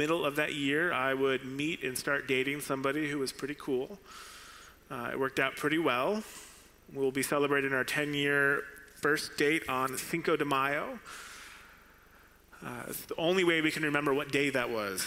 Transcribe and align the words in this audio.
middle 0.00 0.24
of 0.24 0.36
that 0.36 0.54
year, 0.54 0.94
I 0.94 1.12
would 1.12 1.44
meet 1.44 1.84
and 1.84 1.96
start 1.96 2.26
dating 2.26 2.62
somebody 2.62 3.10
who 3.10 3.18
was 3.18 3.32
pretty 3.32 3.54
cool. 3.58 3.98
Uh, 4.90 5.10
it 5.12 5.20
worked 5.20 5.38
out 5.38 5.56
pretty 5.56 5.76
well. 5.76 6.22
We'll 6.94 7.10
be 7.10 7.22
celebrating 7.22 7.74
our 7.74 7.84
10 7.84 8.14
year 8.14 8.62
first 9.02 9.36
date 9.36 9.68
on 9.68 9.98
Cinco 9.98 10.36
de 10.36 10.46
Mayo. 10.46 10.98
Uh, 12.64 12.84
it's 12.88 13.04
the 13.04 13.16
only 13.16 13.44
way 13.44 13.60
we 13.60 13.70
can 13.70 13.82
remember 13.82 14.14
what 14.14 14.32
day 14.32 14.48
that 14.48 14.70
was. 14.70 15.06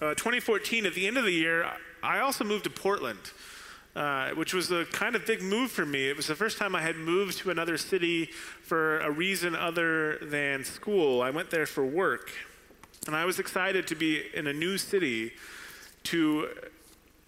Uh, 0.00 0.14
2014, 0.14 0.86
at 0.86 0.94
the 0.94 1.06
end 1.06 1.18
of 1.18 1.24
the 1.24 1.32
year, 1.32 1.70
I 2.02 2.20
also 2.20 2.44
moved 2.44 2.64
to 2.64 2.70
Portland, 2.70 3.20
uh, 3.94 4.30
which 4.30 4.54
was 4.54 4.70
a 4.70 4.86
kind 4.86 5.14
of 5.14 5.26
big 5.26 5.42
move 5.42 5.70
for 5.70 5.84
me. 5.84 6.08
It 6.08 6.16
was 6.16 6.28
the 6.28 6.34
first 6.34 6.56
time 6.56 6.74
I 6.74 6.80
had 6.80 6.96
moved 6.96 7.36
to 7.40 7.50
another 7.50 7.76
city 7.76 8.30
for 8.62 9.00
a 9.00 9.10
reason 9.10 9.54
other 9.54 10.16
than 10.22 10.64
school. 10.64 11.20
I 11.20 11.28
went 11.28 11.50
there 11.50 11.66
for 11.66 11.84
work. 11.84 12.32
And 13.06 13.16
I 13.16 13.24
was 13.24 13.38
excited 13.38 13.86
to 13.88 13.94
be 13.94 14.22
in 14.32 14.46
a 14.46 14.52
new 14.52 14.78
city 14.78 15.32
to 16.04 16.48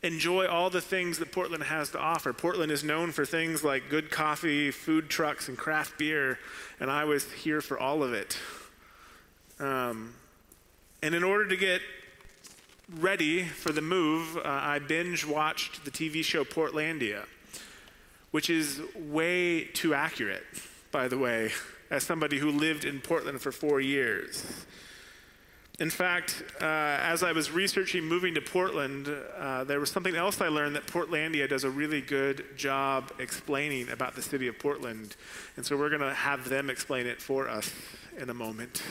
enjoy 0.04 0.46
all 0.46 0.70
the 0.70 0.80
things 0.80 1.18
that 1.18 1.32
Portland 1.32 1.64
has 1.64 1.90
to 1.90 1.98
offer. 1.98 2.32
Portland 2.32 2.70
is 2.70 2.84
known 2.84 3.10
for 3.10 3.24
things 3.24 3.64
like 3.64 3.88
good 3.88 4.10
coffee, 4.10 4.70
food 4.70 5.08
trucks, 5.08 5.48
and 5.48 5.56
craft 5.56 5.98
beer, 5.98 6.38
and 6.78 6.90
I 6.90 7.04
was 7.04 7.30
here 7.32 7.60
for 7.60 7.78
all 7.78 8.02
of 8.02 8.12
it. 8.12 8.38
Um, 9.58 10.14
and 11.02 11.14
in 11.14 11.24
order 11.24 11.48
to 11.48 11.56
get 11.56 11.80
ready 12.98 13.44
for 13.44 13.72
the 13.72 13.80
move, 13.80 14.36
uh, 14.36 14.42
I 14.44 14.78
binge 14.78 15.26
watched 15.26 15.84
the 15.84 15.90
TV 15.90 16.22
show 16.22 16.44
Portlandia, 16.44 17.24
which 18.30 18.50
is 18.50 18.80
way 18.94 19.64
too 19.64 19.94
accurate, 19.94 20.44
by 20.92 21.08
the 21.08 21.18
way, 21.18 21.50
as 21.90 22.04
somebody 22.04 22.38
who 22.38 22.50
lived 22.50 22.84
in 22.84 23.00
Portland 23.00 23.40
for 23.40 23.52
four 23.52 23.80
years. 23.80 24.66
In 25.80 25.90
fact, 25.90 26.44
uh, 26.60 26.64
as 26.64 27.24
I 27.24 27.32
was 27.32 27.50
researching 27.50 28.04
moving 28.04 28.34
to 28.36 28.40
Portland, 28.40 29.08
uh, 29.36 29.64
there 29.64 29.80
was 29.80 29.90
something 29.90 30.14
else 30.14 30.40
I 30.40 30.46
learned 30.46 30.76
that 30.76 30.86
Portlandia 30.86 31.48
does 31.48 31.64
a 31.64 31.70
really 31.70 32.00
good 32.00 32.44
job 32.56 33.10
explaining 33.18 33.88
about 33.88 34.14
the 34.14 34.22
city 34.22 34.46
of 34.46 34.56
Portland. 34.56 35.16
And 35.56 35.66
so 35.66 35.76
we're 35.76 35.88
going 35.88 36.00
to 36.00 36.14
have 36.14 36.48
them 36.48 36.70
explain 36.70 37.08
it 37.08 37.20
for 37.20 37.48
us 37.48 37.72
in 38.16 38.30
a 38.30 38.34
moment. 38.34 38.82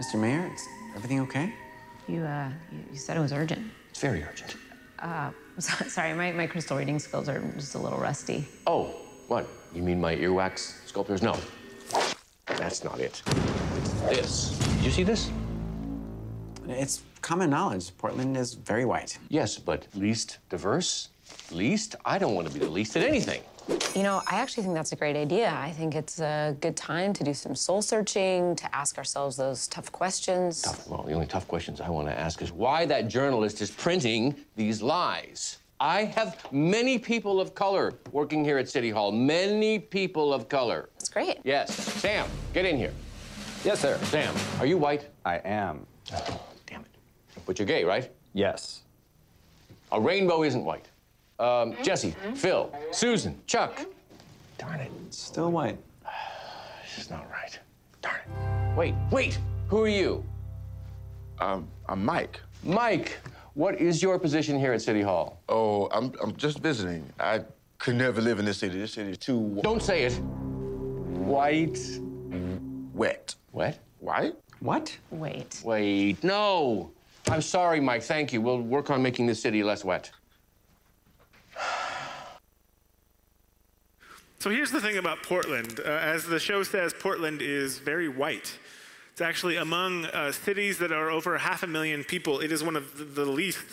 Mr. 0.00 0.18
Mayor, 0.18 0.50
is 0.54 0.66
everything 0.96 1.20
okay? 1.20 1.52
You, 2.08 2.22
uh, 2.22 2.48
you, 2.72 2.78
you 2.90 2.98
said 2.98 3.18
it 3.18 3.20
was 3.20 3.34
urgent. 3.34 3.70
It's 3.90 4.00
very 4.00 4.22
urgent. 4.22 4.56
Uh, 5.00 5.30
sorry, 5.58 6.12
my, 6.14 6.32
my 6.32 6.46
crystal 6.46 6.76
reading 6.76 6.98
skills 6.98 7.28
are 7.28 7.40
just 7.56 7.74
a 7.74 7.78
little 7.78 7.98
rusty. 7.98 8.46
Oh, 8.66 8.94
what? 9.28 9.46
You 9.74 9.82
mean 9.82 10.00
my 10.00 10.14
earwax 10.16 10.86
sculptors? 10.86 11.22
No. 11.22 11.36
That's 12.46 12.84
not 12.84 13.00
it. 13.00 13.22
It's 13.76 13.90
this. 14.02 14.58
Did 14.58 14.84
you 14.84 14.90
see 14.90 15.02
this? 15.02 15.30
It's 16.68 17.02
common 17.22 17.50
knowledge. 17.50 17.96
Portland 17.96 18.36
is 18.36 18.54
very 18.54 18.84
white. 18.84 19.18
Yes, 19.28 19.58
but 19.58 19.86
least 19.94 20.38
diverse? 20.48 21.08
Least? 21.50 21.96
I 22.04 22.18
don't 22.18 22.34
want 22.34 22.48
to 22.48 22.52
be 22.52 22.60
the 22.60 22.70
least 22.70 22.96
at 22.96 23.02
anything. 23.02 23.42
You 23.94 24.02
know, 24.02 24.22
I 24.26 24.36
actually 24.36 24.62
think 24.62 24.74
that's 24.74 24.92
a 24.92 24.96
great 24.96 25.16
idea. 25.16 25.52
I 25.56 25.70
think 25.72 25.94
it's 25.94 26.20
a 26.20 26.56
good 26.60 26.76
time 26.76 27.12
to 27.12 27.24
do 27.24 27.34
some 27.34 27.54
soul 27.54 27.82
searching, 27.82 28.56
to 28.56 28.74
ask 28.74 28.98
ourselves 28.98 29.36
those 29.36 29.68
tough 29.68 29.92
questions. 29.92 30.62
Tough. 30.62 30.88
Well, 30.88 31.02
the 31.02 31.12
only 31.12 31.26
tough 31.26 31.46
questions 31.48 31.80
I 31.80 31.88
want 31.88 32.08
to 32.08 32.18
ask 32.18 32.42
is 32.42 32.52
why 32.52 32.86
that 32.86 33.08
journalist 33.08 33.60
is 33.60 33.70
printing 33.70 34.34
these 34.56 34.80
lies. 34.82 35.58
I 35.80 36.04
have 36.04 36.36
many 36.52 36.98
people 36.98 37.40
of 37.40 37.54
color 37.54 37.94
working 38.12 38.44
here 38.44 38.58
at 38.58 38.68
City 38.68 38.90
Hall. 38.90 39.12
Many 39.12 39.78
people 39.78 40.34
of 40.34 40.48
color. 40.48 40.90
That's 40.98 41.08
great. 41.08 41.38
Yes. 41.42 41.74
Sam, 41.74 42.28
get 42.52 42.66
in 42.66 42.76
here. 42.76 42.92
Yes, 43.64 43.80
sir. 43.80 43.98
Sam, 44.04 44.34
are 44.58 44.66
you 44.66 44.76
white? 44.76 45.08
I 45.24 45.36
am. 45.38 45.86
Oh, 46.12 46.40
Damn 46.66 46.82
it. 46.82 46.86
But 47.46 47.58
you're 47.58 47.66
gay, 47.66 47.84
right? 47.84 48.10
Yes. 48.34 48.82
A 49.92 50.00
rainbow 50.00 50.42
isn't 50.42 50.64
white. 50.64 50.89
Um, 51.40 51.74
Jesse, 51.82 52.14
Phil, 52.34 52.70
Susan, 52.92 53.40
Chuck. 53.46 53.86
Darn 54.58 54.78
it. 54.80 54.90
Still 55.10 55.50
white. 55.50 55.78
This 56.84 57.04
is 57.06 57.10
not 57.10 57.24
right. 57.30 57.58
Darn 58.02 58.16
it. 58.26 58.76
Wait, 58.76 58.94
wait. 59.10 59.38
Who 59.68 59.82
are 59.84 59.88
you? 59.88 60.24
Um, 61.38 61.66
I'm 61.88 62.04
Mike. 62.04 62.40
Mike, 62.64 63.18
what 63.54 63.80
is 63.80 64.02
your 64.02 64.18
position 64.18 64.58
here 64.58 64.72
at 64.72 64.82
City 64.82 65.00
Hall? 65.00 65.40
Oh, 65.48 65.86
I'm, 65.92 66.12
I'm 66.22 66.36
just 66.36 66.58
visiting. 66.58 67.08
I 67.20 67.42
could 67.78 67.94
never 67.94 68.20
live 68.20 68.38
in 68.40 68.44
this 68.44 68.58
city. 68.58 68.78
This 68.78 68.92
city 68.92 69.12
is 69.12 69.18
too 69.18 69.38
wa- 69.38 69.62
Don't 69.62 69.82
say 69.82 70.02
it. 70.02 70.14
White. 71.14 71.78
wet. 72.92 73.34
What? 73.52 73.78
White? 74.00 74.34
What? 74.58 74.98
Wait. 75.10 75.62
Wait, 75.64 76.22
no. 76.22 76.90
I'm 77.30 77.40
sorry, 77.40 77.80
Mike. 77.80 78.02
Thank 78.02 78.32
you. 78.32 78.42
We'll 78.42 78.60
work 78.60 78.90
on 78.90 79.00
making 79.00 79.26
this 79.26 79.40
city 79.40 79.62
less 79.62 79.84
wet. 79.84 80.10
So 84.40 84.48
here's 84.48 84.70
the 84.70 84.80
thing 84.80 84.96
about 84.96 85.22
Portland. 85.22 85.80
Uh, 85.80 85.90
as 85.90 86.24
the 86.24 86.40
show 86.40 86.62
says, 86.62 86.94
Portland 86.98 87.42
is 87.42 87.76
very 87.76 88.08
white. 88.08 88.58
It's 89.12 89.20
actually 89.20 89.56
among 89.56 90.06
uh, 90.06 90.32
cities 90.32 90.78
that 90.78 90.92
are 90.92 91.10
over 91.10 91.36
half 91.36 91.62
a 91.62 91.66
million 91.66 92.04
people, 92.04 92.40
it 92.40 92.50
is 92.50 92.64
one 92.64 92.74
of 92.74 93.14
the- 93.14 93.26
least 93.26 93.66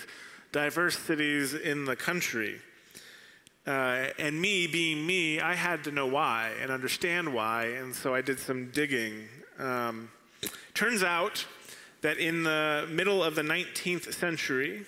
diverse 0.52 1.00
cities 1.00 1.54
in 1.54 1.86
the 1.86 1.96
country. 1.96 2.60
Uh, 3.66 4.08
and 4.20 4.42
me, 4.42 4.68
being 4.68 5.08
me, 5.08 5.40
I 5.40 5.54
had 5.54 5.86
to 5.86 5.92
know 5.92 6.06
why 6.06 6.52
and 6.62 6.70
understand 6.70 7.34
why, 7.34 7.68
and 7.68 7.96
so 7.96 8.14
I 8.14 8.20
did 8.20 8.38
some 8.38 8.70
digging. 8.72 9.30
Um, 9.60 10.12
turns 10.74 11.02
out 11.02 11.46
that 12.02 12.18
in 12.18 12.44
the 12.44 12.86
middle 12.90 13.24
of 13.24 13.36
the 13.36 13.42
19th 13.42 14.14
century, 14.14 14.86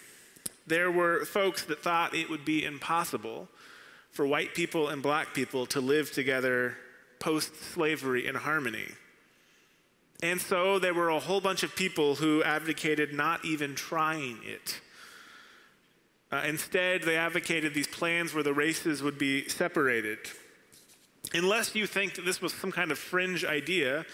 there 0.68 0.92
were 0.92 1.24
folks 1.24 1.64
that 1.64 1.82
thought 1.82 2.14
it 2.14 2.30
would 2.30 2.44
be 2.44 2.66
impossible 2.66 3.48
for 4.12 4.26
white 4.26 4.54
people 4.54 4.90
and 4.90 5.02
black 5.02 5.34
people 5.34 5.66
to 5.68 5.82
live 5.82 6.12
together 6.12 6.76
post 7.20 7.56
slavery 7.74 8.28
in 8.28 8.36
harmony. 8.36 8.88
And 10.22 10.42
so 10.42 10.80
there 10.80 10.94
were 10.94 11.10
a 11.10 11.20
whole 11.20 11.40
bunch 11.42 11.64
of 11.64 11.76
people 11.76 12.16
who 12.16 12.44
advocated 12.44 13.14
not 13.14 13.46
even 13.46 13.76
trying 13.76 14.40
it. 14.44 14.82
Uh, 16.32 16.44
instead, 16.46 17.04
they 17.04 17.18
advocated 17.18 17.74
these 17.74 17.88
plans 17.88 18.34
where 18.34 18.44
the 18.44 18.54
races 18.54 19.02
would 19.02 19.18
be 19.18 19.48
separated. 19.48 20.20
Unless 21.34 21.76
you 21.76 21.88
think 21.88 22.16
that 22.16 22.26
this 22.26 22.42
was 22.42 22.54
some 22.54 22.72
kind 22.72 22.92
of 22.92 23.00
fringe 23.00 23.46
idea, 23.46 24.06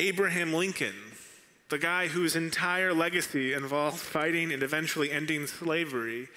Abraham 0.00 0.52
Lincoln, 0.52 0.94
the 1.70 1.78
guy 1.78 2.08
whose 2.08 2.36
entire 2.36 2.92
legacy 2.92 3.52
involved 3.52 3.98
fighting 3.98 4.52
and 4.52 4.62
eventually 4.62 5.10
ending 5.10 5.46
slavery, 5.46 6.28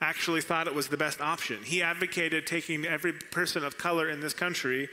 actually 0.00 0.40
thought 0.40 0.66
it 0.66 0.74
was 0.74 0.88
the 0.88 0.96
best 0.96 1.20
option. 1.20 1.62
He 1.62 1.82
advocated 1.82 2.46
taking 2.46 2.84
every 2.84 3.12
person 3.12 3.64
of 3.64 3.78
color 3.78 4.10
in 4.10 4.20
this 4.20 4.34
country, 4.34 4.88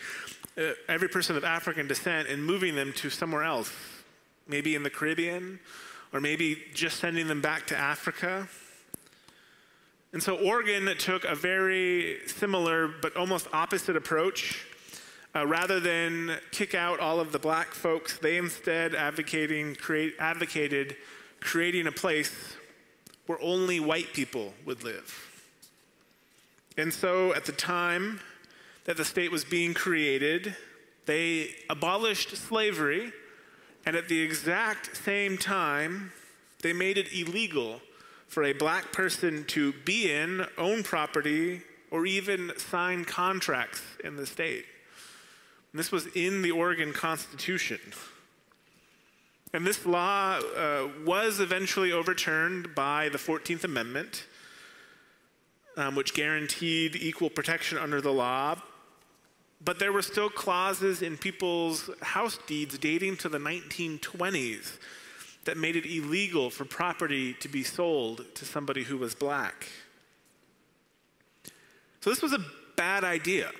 uh, 0.57 0.71
every 0.87 1.09
person 1.09 1.35
of 1.35 1.43
African 1.43 1.87
descent, 1.87 2.27
and 2.29 2.43
moving 2.43 2.75
them 2.75 2.93
to 2.93 3.09
somewhere 3.09 3.43
else, 3.43 3.71
maybe 4.47 4.75
in 4.75 4.83
the 4.83 4.89
Caribbean, 4.89 5.59
or 6.13 6.21
maybe 6.21 6.63
just 6.73 6.99
sending 6.99 7.27
them 7.27 7.41
back 7.41 7.67
to 7.67 7.77
Africa. 7.77 8.47
And 10.13 10.21
so 10.21 10.37
Oregon 10.37 10.95
took 10.97 11.25
a 11.25 11.35
very 11.35 12.19
similar 12.27 12.87
but 12.87 13.15
almost 13.17 13.47
opposite 13.51 13.95
approach. 13.95 14.65
Uh, 15.35 15.47
rather 15.47 15.79
than 15.79 16.37
kick 16.51 16.75
out 16.75 16.99
all 16.99 17.19
of 17.19 17.31
the 17.31 17.39
black 17.39 17.73
folks, 17.73 18.19
they 18.19 18.37
instead 18.37 18.93
advocating, 18.93 19.73
create, 19.73 20.13
advocated 20.19 20.95
creating 21.43 21.87
a 21.87 21.91
place 21.91 22.55
where 23.25 23.41
only 23.41 23.79
white 23.79 24.13
people 24.13 24.53
would 24.65 24.83
live. 24.83 25.29
And 26.77 26.93
so 26.93 27.33
at 27.33 27.45
the 27.45 27.51
time 27.51 28.19
that 28.85 28.97
the 28.97 29.05
state 29.05 29.31
was 29.31 29.45
being 29.45 29.73
created, 29.73 30.55
they 31.05 31.55
abolished 31.69 32.35
slavery, 32.35 33.11
and 33.85 33.95
at 33.95 34.07
the 34.07 34.21
exact 34.21 34.95
same 34.97 35.37
time, 35.37 36.11
they 36.61 36.73
made 36.73 36.97
it 36.97 37.13
illegal 37.13 37.81
for 38.27 38.43
a 38.43 38.53
black 38.53 38.91
person 38.91 39.45
to 39.45 39.73
be 39.85 40.11
in, 40.11 40.45
own 40.57 40.81
property, 40.81 41.61
or 41.91 42.05
even 42.05 42.51
sign 42.57 43.05
contracts 43.05 43.81
in 44.03 44.15
the 44.15 44.25
state. 44.25 44.65
And 45.71 45.79
this 45.79 45.91
was 45.91 46.07
in 46.15 46.41
the 46.41 46.51
Oregon 46.51 46.93
Constitution. 46.93 47.79
And 49.53 49.65
this 49.65 49.85
law 49.85 50.39
uh, 50.39 50.87
was 51.05 51.39
eventually 51.39 51.91
overturned 51.91 52.73
by 52.73 53.09
the 53.09 53.19
14th 53.19 53.63
Amendment, 53.63 54.25
um, 55.77 55.95
which 55.95 56.15
guaranteed 56.15 56.95
equal 56.95 57.29
protection 57.29 57.77
under 57.77 58.01
the 58.01 58.11
law. 58.11 58.59
But 59.63 59.77
there 59.77 59.93
were 59.93 60.01
still 60.01 60.29
clauses 60.29 61.03
in 61.03 61.17
people's 61.17 61.89
house 62.01 62.39
deeds 62.47 62.77
dating 62.79 63.17
to 63.17 63.29
the 63.29 63.37
1920s 63.37 64.79
that 65.45 65.57
made 65.57 65.75
it 65.75 65.85
illegal 65.85 66.49
for 66.49 66.65
property 66.65 67.33
to 67.35 67.47
be 67.47 67.63
sold 67.63 68.25
to 68.35 68.45
somebody 68.45 68.83
who 68.83 68.97
was 68.97 69.13
black. 69.13 69.69
So 72.01 72.09
this 72.09 72.21
was 72.21 72.33
a 72.33 72.43
bad 72.75 73.03
idea. 73.03 73.51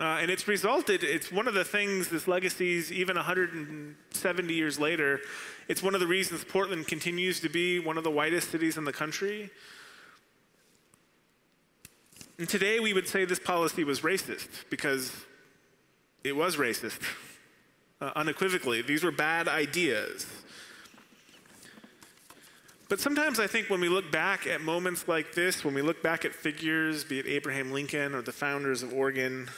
Uh, 0.00 0.16
and 0.22 0.30
it's 0.30 0.48
resulted, 0.48 1.04
it's 1.04 1.30
one 1.30 1.46
of 1.46 1.52
the 1.52 1.62
things, 1.62 2.08
this 2.08 2.26
legacies, 2.26 2.90
even 2.90 3.16
170 3.16 4.54
years 4.54 4.78
later, 4.78 5.20
it's 5.68 5.82
one 5.82 5.92
of 5.92 6.00
the 6.00 6.06
reasons 6.06 6.42
Portland 6.42 6.88
continues 6.88 7.38
to 7.40 7.50
be 7.50 7.78
one 7.78 7.98
of 7.98 8.04
the 8.04 8.10
whitest 8.10 8.50
cities 8.50 8.78
in 8.78 8.84
the 8.86 8.94
country. 8.94 9.50
And 12.38 12.48
today 12.48 12.80
we 12.80 12.94
would 12.94 13.06
say 13.06 13.26
this 13.26 13.38
policy 13.38 13.84
was 13.84 14.00
racist 14.00 14.48
because 14.70 15.12
it 16.24 16.34
was 16.34 16.56
racist, 16.56 17.02
uh, 18.00 18.12
unequivocally. 18.16 18.80
These 18.80 19.04
were 19.04 19.12
bad 19.12 19.48
ideas. 19.48 20.26
But 22.88 23.00
sometimes 23.00 23.38
I 23.38 23.46
think 23.46 23.68
when 23.68 23.82
we 23.82 23.90
look 23.90 24.10
back 24.10 24.46
at 24.46 24.62
moments 24.62 25.06
like 25.06 25.34
this, 25.34 25.62
when 25.62 25.74
we 25.74 25.82
look 25.82 26.02
back 26.02 26.24
at 26.24 26.34
figures, 26.34 27.04
be 27.04 27.18
it 27.18 27.26
Abraham 27.26 27.70
Lincoln 27.70 28.14
or 28.14 28.22
the 28.22 28.32
founders 28.32 28.82
of 28.82 28.94
Oregon, 28.94 29.50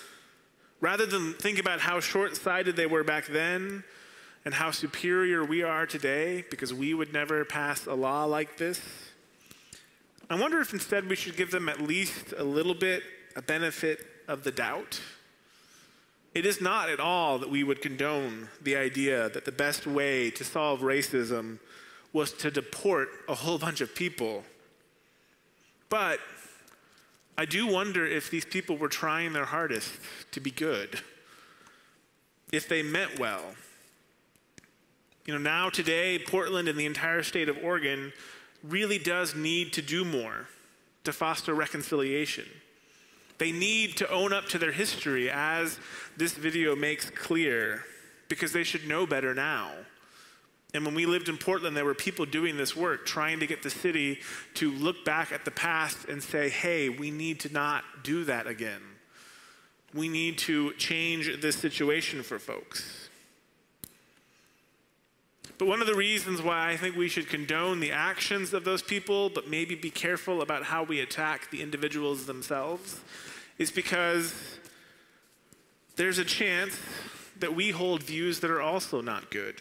rather 0.82 1.06
than 1.06 1.32
think 1.34 1.58
about 1.58 1.80
how 1.80 2.00
short 2.00 2.36
sighted 2.36 2.76
they 2.76 2.86
were 2.86 3.04
back 3.04 3.26
then 3.26 3.84
and 4.44 4.52
how 4.52 4.72
superior 4.72 5.44
we 5.44 5.62
are 5.62 5.86
today 5.86 6.44
because 6.50 6.74
we 6.74 6.92
would 6.92 7.12
never 7.12 7.44
pass 7.44 7.86
a 7.86 7.94
law 7.94 8.24
like 8.24 8.58
this, 8.58 8.80
I 10.28 10.34
wonder 10.34 10.60
if 10.60 10.72
instead 10.72 11.08
we 11.08 11.14
should 11.14 11.36
give 11.36 11.52
them 11.52 11.68
at 11.68 11.80
least 11.80 12.34
a 12.36 12.42
little 12.42 12.74
bit 12.74 13.04
a 13.36 13.42
benefit 13.42 14.04
of 14.26 14.42
the 14.42 14.50
doubt. 14.50 15.00
It 16.34 16.44
is 16.44 16.60
not 16.60 16.88
at 16.88 16.98
all 16.98 17.38
that 17.38 17.50
we 17.50 17.62
would 17.62 17.80
condone 17.80 18.48
the 18.60 18.74
idea 18.74 19.28
that 19.28 19.44
the 19.44 19.52
best 19.52 19.86
way 19.86 20.30
to 20.32 20.42
solve 20.42 20.80
racism 20.80 21.60
was 22.12 22.32
to 22.32 22.50
deport 22.50 23.08
a 23.28 23.34
whole 23.34 23.58
bunch 23.58 23.80
of 23.80 23.94
people. 23.94 24.42
But 25.88 26.18
I 27.36 27.44
do 27.44 27.66
wonder 27.66 28.06
if 28.06 28.30
these 28.30 28.44
people 28.44 28.76
were 28.76 28.88
trying 28.88 29.32
their 29.32 29.46
hardest 29.46 29.90
to 30.32 30.40
be 30.40 30.50
good, 30.50 31.00
if 32.52 32.68
they 32.68 32.82
meant 32.82 33.18
well. 33.18 33.54
You 35.24 35.34
know, 35.34 35.40
now 35.40 35.70
today, 35.70 36.18
Portland 36.18 36.68
and 36.68 36.78
the 36.78 36.86
entire 36.86 37.22
state 37.22 37.48
of 37.48 37.56
Oregon 37.62 38.12
really 38.62 38.98
does 38.98 39.34
need 39.34 39.72
to 39.74 39.82
do 39.82 40.04
more 40.04 40.48
to 41.04 41.12
foster 41.12 41.54
reconciliation. 41.54 42.44
They 43.38 43.50
need 43.50 43.96
to 43.96 44.10
own 44.10 44.32
up 44.32 44.46
to 44.50 44.58
their 44.58 44.72
history, 44.72 45.30
as 45.30 45.78
this 46.16 46.34
video 46.34 46.76
makes 46.76 47.10
clear, 47.10 47.84
because 48.28 48.52
they 48.52 48.62
should 48.62 48.86
know 48.86 49.06
better 49.06 49.34
now. 49.34 49.72
And 50.74 50.86
when 50.86 50.94
we 50.94 51.04
lived 51.04 51.28
in 51.28 51.36
Portland, 51.36 51.76
there 51.76 51.84
were 51.84 51.94
people 51.94 52.24
doing 52.24 52.56
this 52.56 52.74
work, 52.74 53.04
trying 53.04 53.40
to 53.40 53.46
get 53.46 53.62
the 53.62 53.70
city 53.70 54.20
to 54.54 54.70
look 54.70 55.04
back 55.04 55.30
at 55.30 55.44
the 55.44 55.50
past 55.50 56.08
and 56.08 56.22
say, 56.22 56.48
hey, 56.48 56.88
we 56.88 57.10
need 57.10 57.40
to 57.40 57.52
not 57.52 57.84
do 58.02 58.24
that 58.24 58.46
again. 58.46 58.80
We 59.92 60.08
need 60.08 60.38
to 60.38 60.72
change 60.74 61.40
this 61.42 61.56
situation 61.56 62.22
for 62.22 62.38
folks. 62.38 63.10
But 65.58 65.68
one 65.68 65.82
of 65.82 65.86
the 65.86 65.94
reasons 65.94 66.40
why 66.40 66.70
I 66.70 66.78
think 66.78 66.96
we 66.96 67.08
should 67.08 67.28
condone 67.28 67.80
the 67.80 67.92
actions 67.92 68.54
of 68.54 68.64
those 68.64 68.82
people, 68.82 69.28
but 69.28 69.48
maybe 69.48 69.74
be 69.74 69.90
careful 69.90 70.40
about 70.40 70.64
how 70.64 70.82
we 70.82 71.00
attack 71.00 71.50
the 71.50 71.60
individuals 71.60 72.24
themselves, 72.24 72.98
is 73.58 73.70
because 73.70 74.34
there's 75.96 76.18
a 76.18 76.24
chance 76.24 76.78
that 77.38 77.54
we 77.54 77.70
hold 77.70 78.02
views 78.02 78.40
that 78.40 78.50
are 78.50 78.62
also 78.62 79.02
not 79.02 79.30
good 79.30 79.60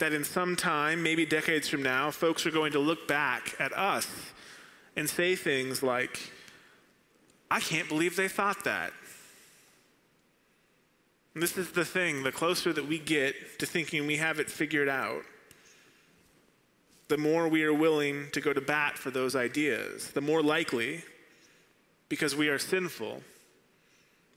that 0.00 0.12
in 0.12 0.24
some 0.24 0.56
time, 0.56 1.02
maybe 1.02 1.24
decades 1.24 1.68
from 1.68 1.82
now, 1.82 2.10
folks 2.10 2.44
are 2.44 2.50
going 2.50 2.72
to 2.72 2.78
look 2.78 3.06
back 3.06 3.54
at 3.58 3.72
us 3.76 4.08
and 4.96 5.08
say 5.08 5.36
things 5.36 5.82
like, 5.82 6.32
I 7.50 7.60
can't 7.60 7.88
believe 7.88 8.16
they 8.16 8.28
thought 8.28 8.64
that. 8.64 8.92
And 11.34 11.42
this 11.42 11.56
is 11.56 11.70
the 11.70 11.84
thing 11.84 12.22
the 12.22 12.32
closer 12.32 12.72
that 12.72 12.86
we 12.86 12.98
get 12.98 13.58
to 13.60 13.66
thinking 13.66 14.06
we 14.06 14.16
have 14.16 14.40
it 14.40 14.50
figured 14.50 14.88
out, 14.88 15.22
the 17.08 17.18
more 17.18 17.48
we 17.48 17.64
are 17.64 17.74
willing 17.74 18.26
to 18.32 18.40
go 18.40 18.52
to 18.52 18.60
bat 18.60 18.96
for 18.96 19.10
those 19.10 19.36
ideas, 19.36 20.10
the 20.12 20.20
more 20.20 20.42
likely, 20.42 21.02
because 22.08 22.34
we 22.34 22.48
are 22.48 22.58
sinful, 22.58 23.22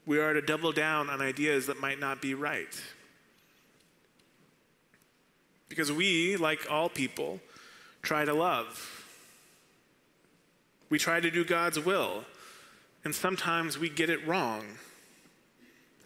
we 0.06 0.18
are 0.18 0.34
to 0.34 0.42
double 0.42 0.72
down 0.72 1.08
on 1.08 1.20
ideas 1.20 1.66
that 1.66 1.80
might 1.80 1.98
not 1.98 2.20
be 2.20 2.34
right. 2.34 2.80
Because 5.68 5.90
we, 5.90 6.36
like 6.36 6.70
all 6.70 6.88
people, 6.88 7.40
try 8.02 8.24
to 8.24 8.34
love. 8.34 9.04
We 10.90 10.98
try 10.98 11.20
to 11.20 11.30
do 11.30 11.44
God's 11.44 11.80
will, 11.80 12.24
and 13.04 13.14
sometimes 13.14 13.78
we 13.78 13.88
get 13.88 14.10
it 14.10 14.26
wrong. 14.26 14.64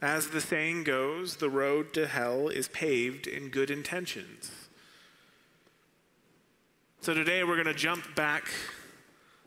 As 0.00 0.28
the 0.28 0.40
saying 0.40 0.84
goes, 0.84 1.36
the 1.36 1.50
road 1.50 1.92
to 1.94 2.06
hell 2.06 2.48
is 2.48 2.68
paved 2.68 3.26
in 3.26 3.48
good 3.48 3.70
intentions. 3.70 4.68
So 7.00 7.14
today 7.14 7.42
we're 7.42 7.62
going 7.62 7.66
to 7.66 7.74
jump 7.74 8.14
back 8.14 8.48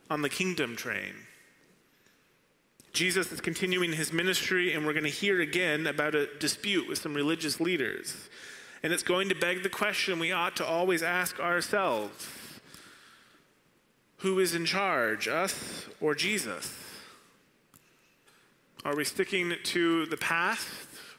on 0.09 0.21
the 0.21 0.29
kingdom 0.29 0.75
train. 0.75 1.13
Jesus 2.91 3.31
is 3.31 3.39
continuing 3.39 3.93
his 3.93 4.11
ministry, 4.11 4.73
and 4.73 4.85
we're 4.85 4.93
going 4.93 5.05
to 5.05 5.09
hear 5.09 5.39
again 5.39 5.87
about 5.87 6.13
a 6.13 6.27
dispute 6.39 6.87
with 6.89 6.97
some 6.99 7.13
religious 7.13 7.61
leaders. 7.61 8.29
And 8.83 8.91
it's 8.91 9.03
going 9.03 9.29
to 9.29 9.35
beg 9.35 9.63
the 9.63 9.69
question 9.69 10.19
we 10.19 10.31
ought 10.31 10.55
to 10.57 10.65
always 10.65 11.03
ask 11.03 11.39
ourselves 11.39 12.27
who 14.21 14.39
is 14.39 14.53
in 14.53 14.65
charge, 14.65 15.27
us 15.27 15.87
or 15.99 16.13
Jesus? 16.13 16.77
Are 18.85 18.95
we 18.95 19.03
sticking 19.03 19.53
to 19.63 20.05
the 20.07 20.17
past 20.17 20.67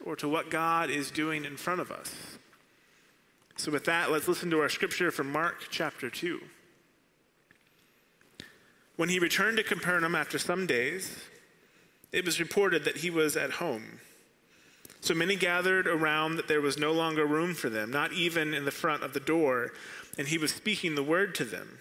or 0.05 0.15
to 0.17 0.27
what 0.27 0.49
God 0.49 0.89
is 0.89 1.11
doing 1.11 1.43
in 1.43 1.57
front 1.57 1.81
of 1.81 1.91
us? 1.91 2.13
So, 3.57 3.71
with 3.71 3.85
that, 3.85 4.11
let's 4.11 4.27
listen 4.27 4.49
to 4.51 4.59
our 4.61 4.69
scripture 4.69 5.11
from 5.11 5.31
Mark 5.31 5.67
chapter 5.69 6.09
2. 6.09 6.41
When 8.95 9.09
he 9.09 9.19
returned 9.19 9.57
to 9.57 9.63
Capernaum 9.63 10.15
after 10.15 10.39
some 10.39 10.65
days, 10.65 11.17
it 12.11 12.25
was 12.25 12.39
reported 12.39 12.85
that 12.85 12.97
he 12.97 13.09
was 13.09 13.35
at 13.35 13.51
home. 13.51 13.99
So 15.03 15.13
many 15.13 15.35
gathered 15.35 15.85
around 15.85 16.37
that 16.37 16.47
there 16.47 16.61
was 16.61 16.77
no 16.77 16.93
longer 16.93 17.25
room 17.25 17.55
for 17.55 17.67
them, 17.69 17.91
not 17.91 18.13
even 18.13 18.53
in 18.53 18.63
the 18.63 18.71
front 18.71 19.03
of 19.03 19.11
the 19.11 19.19
door, 19.19 19.73
and 20.17 20.29
he 20.29 20.37
was 20.37 20.53
speaking 20.53 20.95
the 20.95 21.03
word 21.03 21.35
to 21.35 21.43
them. 21.43 21.79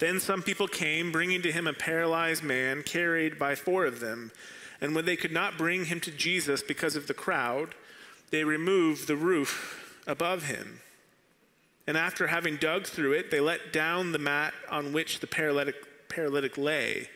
Then 0.00 0.18
some 0.18 0.42
people 0.42 0.66
came, 0.66 1.12
bringing 1.12 1.40
to 1.42 1.52
him 1.52 1.68
a 1.68 1.72
paralyzed 1.72 2.42
man 2.42 2.82
carried 2.82 3.38
by 3.38 3.54
four 3.54 3.86
of 3.86 4.00
them. 4.00 4.32
And 4.80 4.92
when 4.92 5.04
they 5.04 5.14
could 5.14 5.30
not 5.30 5.56
bring 5.56 5.84
him 5.84 6.00
to 6.00 6.10
Jesus 6.10 6.64
because 6.64 6.96
of 6.96 7.06
the 7.06 7.14
crowd, 7.14 7.76
they 8.32 8.42
removed 8.42 9.06
the 9.06 9.14
roof 9.14 10.02
above 10.04 10.46
him. 10.46 10.80
And 11.86 11.96
after 11.96 12.26
having 12.26 12.56
dug 12.56 12.88
through 12.88 13.12
it, 13.12 13.30
they 13.30 13.38
let 13.38 13.72
down 13.72 14.10
the 14.10 14.18
mat 14.18 14.52
on 14.68 14.92
which 14.92 15.20
the 15.20 15.28
paralytic, 15.28 16.08
paralytic 16.08 16.58
lay. 16.58 17.08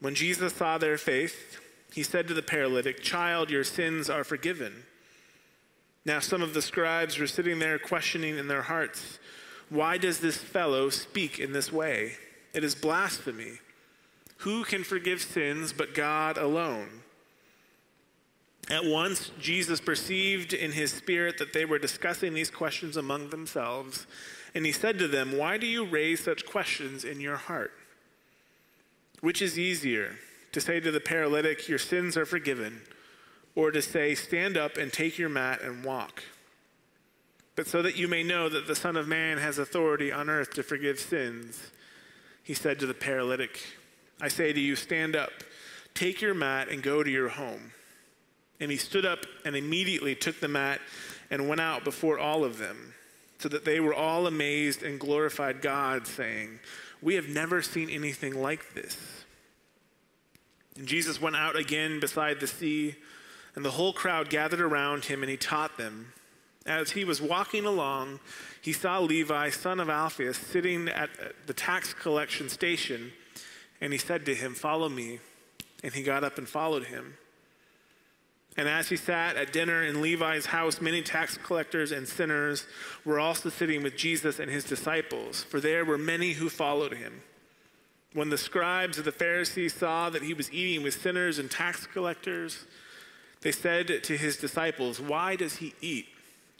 When 0.00 0.14
Jesus 0.14 0.54
saw 0.54 0.78
their 0.78 0.96
faith, 0.96 1.60
he 1.98 2.04
said 2.04 2.28
to 2.28 2.34
the 2.34 2.44
paralytic, 2.44 3.02
Child, 3.02 3.50
your 3.50 3.64
sins 3.64 4.08
are 4.08 4.22
forgiven. 4.22 4.84
Now, 6.04 6.20
some 6.20 6.42
of 6.42 6.54
the 6.54 6.62
scribes 6.62 7.18
were 7.18 7.26
sitting 7.26 7.58
there 7.58 7.76
questioning 7.76 8.38
in 8.38 8.46
their 8.46 8.62
hearts, 8.62 9.18
Why 9.68 9.98
does 9.98 10.20
this 10.20 10.36
fellow 10.36 10.90
speak 10.90 11.40
in 11.40 11.50
this 11.50 11.72
way? 11.72 12.12
It 12.54 12.62
is 12.62 12.76
blasphemy. 12.76 13.58
Who 14.42 14.62
can 14.62 14.84
forgive 14.84 15.20
sins 15.20 15.72
but 15.72 15.92
God 15.92 16.38
alone? 16.38 17.02
At 18.70 18.84
once, 18.84 19.32
Jesus 19.40 19.80
perceived 19.80 20.52
in 20.52 20.70
his 20.70 20.92
spirit 20.92 21.36
that 21.38 21.52
they 21.52 21.64
were 21.64 21.80
discussing 21.80 22.32
these 22.32 22.48
questions 22.52 22.96
among 22.96 23.30
themselves, 23.30 24.06
and 24.54 24.64
he 24.64 24.70
said 24.70 25.00
to 25.00 25.08
them, 25.08 25.36
Why 25.36 25.58
do 25.58 25.66
you 25.66 25.84
raise 25.84 26.22
such 26.22 26.46
questions 26.46 27.02
in 27.02 27.18
your 27.18 27.38
heart? 27.38 27.72
Which 29.20 29.42
is 29.42 29.58
easier? 29.58 30.14
To 30.52 30.60
say 30.60 30.80
to 30.80 30.90
the 30.90 31.00
paralytic, 31.00 31.68
Your 31.68 31.78
sins 31.78 32.16
are 32.16 32.26
forgiven, 32.26 32.82
or 33.54 33.70
to 33.70 33.82
say, 33.82 34.14
Stand 34.14 34.56
up 34.56 34.76
and 34.76 34.92
take 34.92 35.18
your 35.18 35.28
mat 35.28 35.62
and 35.62 35.84
walk. 35.84 36.22
But 37.56 37.66
so 37.66 37.82
that 37.82 37.96
you 37.96 38.06
may 38.06 38.22
know 38.22 38.48
that 38.48 38.68
the 38.68 38.76
Son 38.76 38.96
of 38.96 39.08
Man 39.08 39.38
has 39.38 39.58
authority 39.58 40.12
on 40.12 40.30
earth 40.30 40.54
to 40.54 40.62
forgive 40.62 41.00
sins, 41.00 41.60
he 42.44 42.54
said 42.54 42.78
to 42.78 42.86
the 42.86 42.94
paralytic, 42.94 43.60
I 44.20 44.28
say 44.28 44.52
to 44.52 44.60
you, 44.60 44.76
stand 44.76 45.16
up, 45.16 45.30
take 45.92 46.22
your 46.22 46.34
mat, 46.34 46.68
and 46.68 46.82
go 46.82 47.02
to 47.02 47.10
your 47.10 47.28
home. 47.28 47.72
And 48.60 48.70
he 48.70 48.76
stood 48.76 49.04
up 49.04 49.26
and 49.44 49.56
immediately 49.56 50.14
took 50.14 50.40
the 50.40 50.48
mat 50.48 50.80
and 51.30 51.48
went 51.48 51.60
out 51.60 51.84
before 51.84 52.18
all 52.18 52.44
of 52.44 52.58
them, 52.58 52.94
so 53.38 53.48
that 53.48 53.64
they 53.64 53.80
were 53.80 53.94
all 53.94 54.26
amazed 54.26 54.82
and 54.82 54.98
glorified 54.98 55.60
God, 55.60 56.06
saying, 56.06 56.60
We 57.02 57.16
have 57.16 57.28
never 57.28 57.60
seen 57.60 57.90
anything 57.90 58.40
like 58.40 58.74
this. 58.74 59.17
And 60.78 60.86
Jesus 60.86 61.20
went 61.20 61.34
out 61.34 61.56
again 61.56 61.98
beside 61.98 62.38
the 62.38 62.46
sea, 62.46 62.94
and 63.56 63.64
the 63.64 63.72
whole 63.72 63.92
crowd 63.92 64.30
gathered 64.30 64.60
around 64.60 65.06
him, 65.06 65.22
and 65.22 65.30
he 65.30 65.36
taught 65.36 65.76
them. 65.76 66.12
As 66.64 66.92
he 66.92 67.04
was 67.04 67.20
walking 67.20 67.64
along, 67.64 68.20
he 68.62 68.72
saw 68.72 69.00
Levi, 69.00 69.50
son 69.50 69.80
of 69.80 69.90
Alphaeus, 69.90 70.38
sitting 70.38 70.88
at 70.88 71.10
the 71.46 71.52
tax 71.52 71.92
collection 71.92 72.48
station, 72.48 73.12
And 73.80 73.92
he 73.92 73.98
said 73.98 74.24
to 74.26 74.34
him, 74.34 74.54
Follow 74.54 74.88
me. 74.88 75.20
And 75.82 75.94
he 75.94 76.02
got 76.02 76.24
up 76.24 76.38
and 76.38 76.48
followed 76.48 76.84
him. 76.84 77.14
And 78.56 78.68
as 78.68 78.88
he 78.88 78.96
sat 78.96 79.36
at 79.36 79.52
dinner 79.52 79.84
in 79.84 80.02
Levi's 80.02 80.46
house, 80.46 80.80
many 80.80 81.00
tax 81.00 81.38
collectors 81.38 81.92
and 81.92 82.08
sinners 82.08 82.66
were 83.04 83.20
also 83.20 83.50
sitting 83.50 83.84
with 83.84 83.96
Jesus 83.96 84.40
and 84.40 84.50
his 84.50 84.64
disciples, 84.64 85.44
for 85.44 85.60
there 85.60 85.84
were 85.84 85.98
many 85.98 86.32
who 86.32 86.48
followed 86.48 86.94
him. 86.94 87.22
When 88.14 88.30
the 88.30 88.38
scribes 88.38 88.98
of 88.98 89.04
the 89.04 89.12
Pharisees 89.12 89.74
saw 89.74 90.08
that 90.10 90.22
he 90.22 90.34
was 90.34 90.52
eating 90.52 90.82
with 90.82 91.00
sinners 91.00 91.38
and 91.38 91.50
tax 91.50 91.86
collectors, 91.86 92.64
they 93.42 93.52
said 93.52 94.02
to 94.04 94.16
his 94.16 94.36
disciples, 94.36 95.00
Why 95.00 95.36
does 95.36 95.56
he 95.56 95.74
eat 95.80 96.06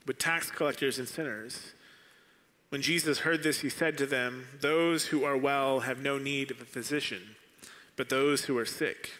with 0.06 0.18
tax 0.18 0.50
collectors 0.50 0.98
and 0.98 1.08
sinners? 1.08 1.72
When 2.68 2.82
Jesus 2.82 3.20
heard 3.20 3.42
this, 3.42 3.60
he 3.60 3.70
said 3.70 3.96
to 3.98 4.06
them, 4.06 4.46
Those 4.60 5.06
who 5.06 5.24
are 5.24 5.36
well 5.36 5.80
have 5.80 6.00
no 6.00 6.18
need 6.18 6.50
of 6.50 6.60
a 6.60 6.66
physician, 6.66 7.36
but 7.96 8.10
those 8.10 8.44
who 8.44 8.58
are 8.58 8.66
sick. 8.66 9.10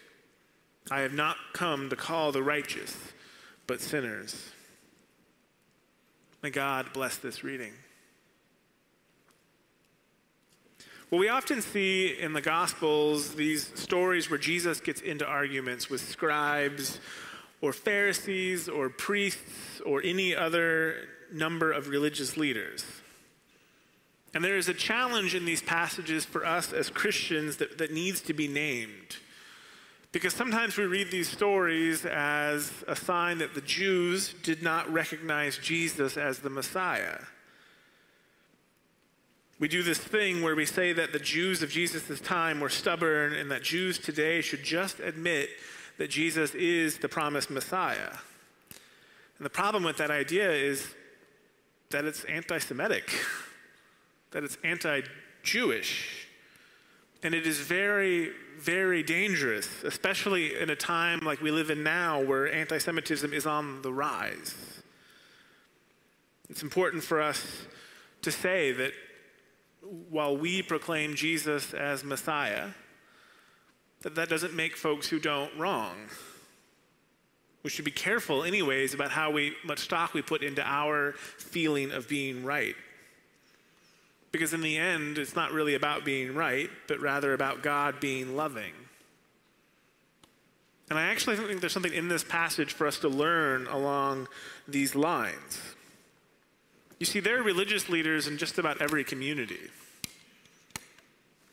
I 0.91 1.01
have 1.01 1.15
not 1.15 1.37
come 1.55 1.89
to 1.91 1.97
call 1.97 2.31
the 2.31 2.43
righteous, 2.43 2.97
but 3.67 3.81
sinners. 3.81 4.53
May 6.43 6.51
God 6.51 6.93
bless 6.93 7.17
this 7.17 7.43
reading. 7.43 7.73
Well, 11.11 11.21
we 11.21 11.31
often 11.31 11.63
see 11.63 12.09
in 12.21 12.35
the 12.35 12.43
Gospels 12.43 13.35
these 13.35 13.73
stories 13.81 14.29
where 14.29 14.39
Jesus 14.39 14.79
gets 14.79 15.01
into 15.01 15.25
arguments 15.25 15.89
with 15.89 16.03
scribes 16.03 17.01
or 17.63 17.73
Pharisees 17.73 18.69
or 18.69 18.91
priests 18.91 19.81
or 19.87 20.03
any 20.05 20.37
other 20.37 21.09
number 21.33 21.73
of 21.73 21.89
religious 21.89 22.37
leaders. 22.37 22.85
And 24.35 24.45
there 24.45 24.59
is 24.59 24.69
a 24.69 24.75
challenge 24.75 25.35
in 25.35 25.47
these 25.47 25.63
passages 25.63 26.27
for 26.27 26.45
us 26.45 26.75
as 26.75 26.91
Christians 26.91 27.57
that, 27.57 27.79
that 27.79 27.91
needs 27.91 28.21
to 28.23 28.35
be 28.35 28.47
named. 28.47 29.17
Because 30.13 30.35
sometimes 30.35 30.77
we 30.77 30.85
read 30.85 31.11
these 31.11 31.31
stories 31.31 32.05
as 32.05 32.71
a 32.87 32.95
sign 32.95 33.39
that 33.39 33.55
the 33.55 33.63
Jews 33.63 34.35
did 34.43 34.63
not 34.63 34.93
recognize 34.93 35.57
Jesus 35.57 36.19
as 36.19 36.41
the 36.41 36.51
Messiah. 36.51 37.21
We 39.59 39.67
do 39.67 39.83
this 39.83 39.99
thing 39.99 40.43
where 40.43 40.55
we 40.55 40.67
say 40.67 40.93
that 40.93 41.13
the 41.13 41.19
Jews 41.19 41.63
of 41.63 41.71
Jesus' 41.71 42.21
time 42.21 42.61
were 42.61 42.69
stubborn 42.69 43.33
and 43.35 43.51
that 43.51 43.63
Jews 43.63 43.99
today 43.99 44.41
should 44.41 44.63
just 44.63 45.01
admit 45.01 45.51
that 45.99 46.11
Jesus 46.11 46.55
is 46.55 46.99
the 46.99 47.09
promised 47.09 47.51
Messiah. 47.51 48.13
And 49.39 49.45
the 49.45 49.51
problem 49.51 49.83
with 49.83 49.97
that 49.97 50.13
idea 50.13 50.51
is 50.51 50.95
that 51.91 52.05
it's 52.05 52.25
anti 52.25 52.59
Semitic, 52.59 53.11
that 54.31 54.45
it's 54.45 54.59
anti 54.63 55.03
Jewish. 55.43 56.27
And 57.25 57.35
it 57.35 57.49
is 57.49 57.59
very, 57.59 58.31
very 58.61 59.03
dangerous, 59.03 59.69
especially 59.83 60.57
in 60.57 60.71
a 60.71 60.77
time 60.77 61.19
like 61.25 61.41
we 61.41 61.51
live 61.51 61.71
in 61.71 61.83
now 61.83 62.23
where 62.23 62.53
anti 62.53 62.79
Semitism 62.79 63.33
is 63.33 63.45
on 63.45 63.83
the 63.83 63.93
rise. 63.93 64.55
It's 66.49 66.63
important 66.63 67.03
for 67.03 67.21
us 67.21 67.67
to 68.23 68.31
say 68.31 68.71
that 68.73 68.93
while 69.83 70.37
we 70.37 70.63
proclaim 70.63 71.15
Jesus 71.15 71.73
as 71.73 72.05
Messiah, 72.05 72.69
that 74.03 74.15
that 74.15 74.29
doesn't 74.29 74.55
make 74.55 74.77
folks 74.77 75.09
who 75.09 75.19
don't 75.19 75.57
wrong. 75.59 75.97
We 77.63 77.71
should 77.71 77.85
be 77.85 77.91
careful, 77.91 78.45
anyways, 78.45 78.95
about 78.95 79.11
how 79.11 79.31
we, 79.31 79.55
much 79.65 79.81
stock 79.81 80.15
we 80.15 80.23
put 80.23 80.43
into 80.43 80.63
our 80.63 81.13
feeling 81.13 81.91
of 81.91 82.09
being 82.09 82.45
right. 82.45 82.77
Because 84.31 84.55
in 84.55 84.61
the 84.61 84.77
end, 84.77 85.19
it's 85.19 85.35
not 85.35 85.53
really 85.53 85.75
about 85.75 86.05
being 86.05 86.35
right, 86.35 86.71
but 86.87 87.01
rather 87.01 87.33
about 87.33 87.63
God 87.63 87.99
being 87.99 88.37
loving. 88.37 88.73
And 90.91 90.99
I 90.99 91.03
actually 91.03 91.37
think 91.37 91.61
there's 91.61 91.73
something 91.73 91.93
in 91.93 92.09
this 92.09 92.25
passage 92.25 92.73
for 92.73 92.87
us 92.87 92.99
to 93.01 93.09
learn 93.09 93.67
along 93.67 94.29
these 94.67 94.95
lines. 94.95 95.61
You 96.99 97.07
see, 97.07 97.21
there 97.21 97.39
are 97.39 97.43
religious 97.43 97.89
leaders 97.89 98.27
in 98.27 98.39
just 98.39 98.59
about 98.59 98.81
every 98.81 99.05
community. 99.05 99.71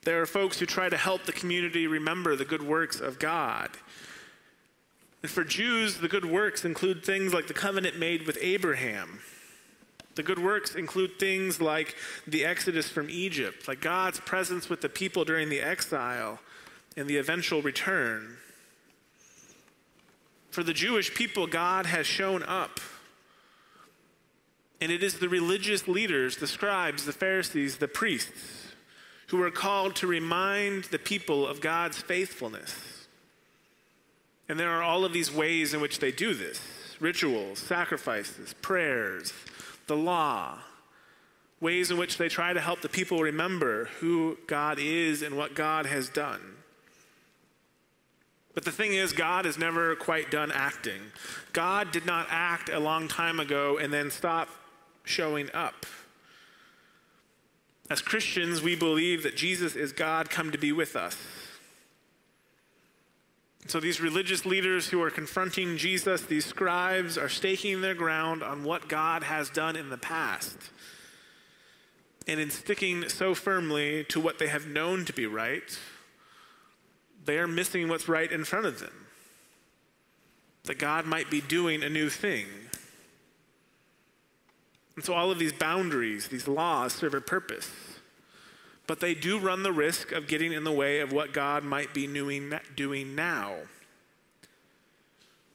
There 0.04 0.22
are 0.22 0.26
folks 0.26 0.60
who 0.60 0.66
try 0.66 0.90
to 0.90 0.98
help 0.98 1.26
the 1.26 1.32
community 1.32 1.88
remember 1.88 2.36
the 2.36 2.46
good 2.46 2.64
works 2.64 3.00
of 3.00 3.20
God. 3.20 3.70
And 5.24 5.32
for 5.32 5.44
Jews, 5.44 5.98
the 5.98 6.08
good 6.08 6.26
works 6.26 6.64
include 6.66 7.04
things 7.04 7.34
like 7.34 7.48
the 7.48 7.54
covenant 7.54 7.98
made 7.98 8.28
with 8.28 8.38
Abraham. 8.42 9.22
The 10.14 10.24
good 10.24 10.40
works 10.40 10.76
include 10.76 11.20
things 11.20 11.60
like 11.60 11.96
the 12.26 12.46
exodus 12.46 12.88
from 12.88 13.10
Egypt, 13.10 13.68
like 13.68 13.82
God's 13.82 14.20
presence 14.20 14.70
with 14.70 14.82
the 14.82 14.90
people 14.90 15.26
during 15.26 15.50
the 15.50 15.62
exile 15.62 16.40
and 16.96 17.08
the 17.08 17.18
eventual 17.18 17.62
return. 17.62 18.38
For 20.52 20.64
the 20.64 20.74
Jewish 20.74 21.14
people, 21.14 21.48
God 21.48 21.86
has 21.86 22.08
shown 22.08 22.44
up 22.44 22.80
and 24.82 24.92
it 24.92 25.04
is 25.04 25.20
the 25.20 25.30
religious 25.30 25.88
leaders, 25.88 26.38
the 26.38 26.48
scribes, 26.48 27.06
the 27.06 27.14
Pharisees, 27.14 27.78
the 27.78 27.88
priests, 27.88 28.74
who 29.28 29.42
are 29.42 29.52
called 29.52 29.96
to 29.98 30.08
remind 30.08 30.86
the 30.86 31.00
people 31.00 31.48
of 31.48 31.62
God's 31.62 31.98
faithfulness. 31.98 33.08
And 34.48 34.60
there 34.60 34.70
are 34.70 34.84
all 34.84 35.06
of 35.06 35.14
these 35.14 35.32
ways 35.32 35.74
in 35.74 35.82
which 35.82 36.00
they 36.00 36.12
do 36.12 36.34
this 36.34 36.62
rituals, 37.02 37.60
sacrifices, 37.60 38.54
prayers, 38.62 39.34
the 39.88 39.98
law, 39.98 40.60
ways 41.60 41.92
in 41.92 41.98
which 41.98 42.18
they 42.18 42.30
try 42.30 42.54
to 42.54 42.62
help 42.62 42.82
the 42.82 42.90
people 42.90 43.20
remember 43.20 43.86
who 44.00 44.38
God 44.48 44.80
is 44.80 45.22
and 45.22 45.36
what 45.36 45.56
God 45.56 45.86
has 45.86 46.08
done. 46.08 46.40
But 48.54 48.64
the 48.64 48.72
thing 48.72 48.94
is, 48.94 49.12
God 49.12 49.46
is 49.46 49.58
never 49.58 49.98
quite 49.98 50.32
done 50.32 50.52
acting. 50.54 51.02
God 51.52 51.92
did 51.92 52.06
not 52.06 52.28
act 52.30 52.70
a 52.70 52.80
long 52.80 53.10
time 53.10 53.42
ago 53.42 53.78
and 53.78 53.92
then 53.92 54.10
stop 54.10 54.48
showing 55.06 55.50
up. 55.54 55.86
As 57.90 58.02
Christians, 58.02 58.62
we 58.62 58.76
believe 58.76 59.24
that 59.24 59.36
Jesus 59.36 59.76
is 59.76 59.92
God 59.92 60.30
come 60.30 60.52
to 60.52 60.58
be 60.58 60.72
with 60.72 60.96
us. 60.96 61.18
So 63.68 63.80
these 63.80 64.00
religious 64.00 64.46
leaders 64.46 64.90
who 64.90 65.02
are 65.02 65.10
confronting 65.10 65.78
Jesus, 65.78 66.22
these 66.22 66.46
scribes, 66.46 67.18
are 67.18 67.30
staking 67.30 67.82
their 67.82 67.96
ground 67.96 68.44
on 68.44 68.64
what 68.64 68.88
God 68.88 69.24
has 69.24 69.50
done 69.50 69.76
in 69.76 69.90
the 69.90 69.98
past. 69.98 70.58
And 72.28 72.40
in 72.40 72.52
sticking 72.52 73.10
so 73.10 73.34
firmly 73.34 74.04
to 74.06 74.20
what 74.20 74.40
they 74.40 74.48
have 74.48 74.68
known 74.68 75.06
to 75.06 75.14
be 75.14 75.26
right, 75.26 75.80
they 77.26 77.38
are 77.38 77.48
missing 77.48 77.88
what's 77.88 78.08
right 78.08 78.32
in 78.32 78.46
front 78.46 78.68
of 78.68 78.80
them. 78.80 79.08
That 80.66 80.80
God 80.80 81.06
might 81.06 81.30
be 81.30 81.42
doing 81.42 81.84
a 81.84 81.90
new 81.90 82.10
thing. 82.10 82.46
And 84.96 85.04
so 85.04 85.14
all 85.14 85.32
of 85.32 85.40
these 85.40 85.54
boundaries, 85.54 86.28
these 86.28 86.48
laws 86.48 86.94
serve 86.94 87.14
a 87.14 87.22
purpose. 87.22 87.70
But 88.88 89.00
they 89.00 89.14
do 89.14 89.40
run 89.40 89.64
the 89.64 89.74
risk 89.74 90.12
of 90.12 90.28
getting 90.28 90.54
in 90.54 90.64
the 90.64 90.72
way 90.72 91.00
of 91.00 91.12
what 91.12 91.34
God 91.34 91.64
might 91.64 91.94
be 91.94 92.08
doing 92.76 93.16
now. 93.16 93.56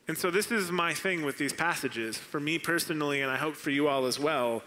And 0.07 0.17
so 0.17 0.29
this 0.29 0.51
is 0.51 0.71
my 0.71 0.93
thing 0.93 1.23
with 1.23 1.37
these 1.37 1.53
passages, 1.53 2.17
for 2.17 2.39
me 2.39 2.59
personally, 2.59 3.21
and 3.21 3.31
I 3.31 3.37
hope 3.37 3.55
for 3.55 3.69
you 3.69 3.87
all 3.87 4.05
as 4.05 4.19
well. 4.19 4.63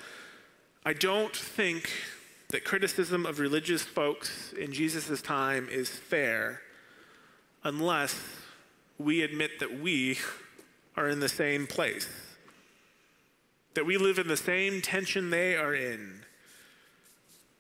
I 0.86 0.94
don't 0.94 1.34
think 1.36 1.90
that 2.48 2.64
criticism 2.64 3.26
of 3.26 3.38
religious 3.38 3.82
folks 3.82 4.52
in 4.54 4.72
Jesus' 4.72 5.20
time 5.20 5.68
is 5.70 5.90
fair 5.90 6.62
unless 7.62 8.18
we 8.98 9.22
admit 9.22 9.58
that 9.60 9.80
we 9.80 10.18
are 10.96 11.08
in 11.08 11.20
the 11.20 11.28
same 11.28 11.66
place 11.66 12.08
that 13.74 13.86
we 13.86 13.96
live 13.96 14.18
in 14.18 14.28
the 14.28 14.36
same 14.36 14.80
tension 14.80 15.30
they 15.30 15.56
are 15.56 15.74
in. 15.74 16.20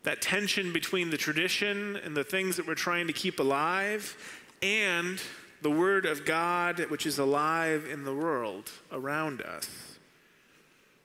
That 0.04 0.22
tension 0.22 0.72
between 0.72 1.10
the 1.10 1.16
tradition 1.16 1.96
and 1.96 2.16
the 2.16 2.24
things 2.24 2.56
that 2.56 2.66
we're 2.66 2.74
trying 2.74 3.06
to 3.06 3.12
keep 3.12 3.40
alive 3.40 4.16
and 4.62 5.20
the 5.62 5.70
Word 5.70 6.06
of 6.06 6.24
God, 6.24 6.78
which 6.90 7.06
is 7.06 7.18
alive 7.18 7.86
in 7.90 8.04
the 8.04 8.14
world 8.14 8.70
around 8.92 9.40
us. 9.40 9.98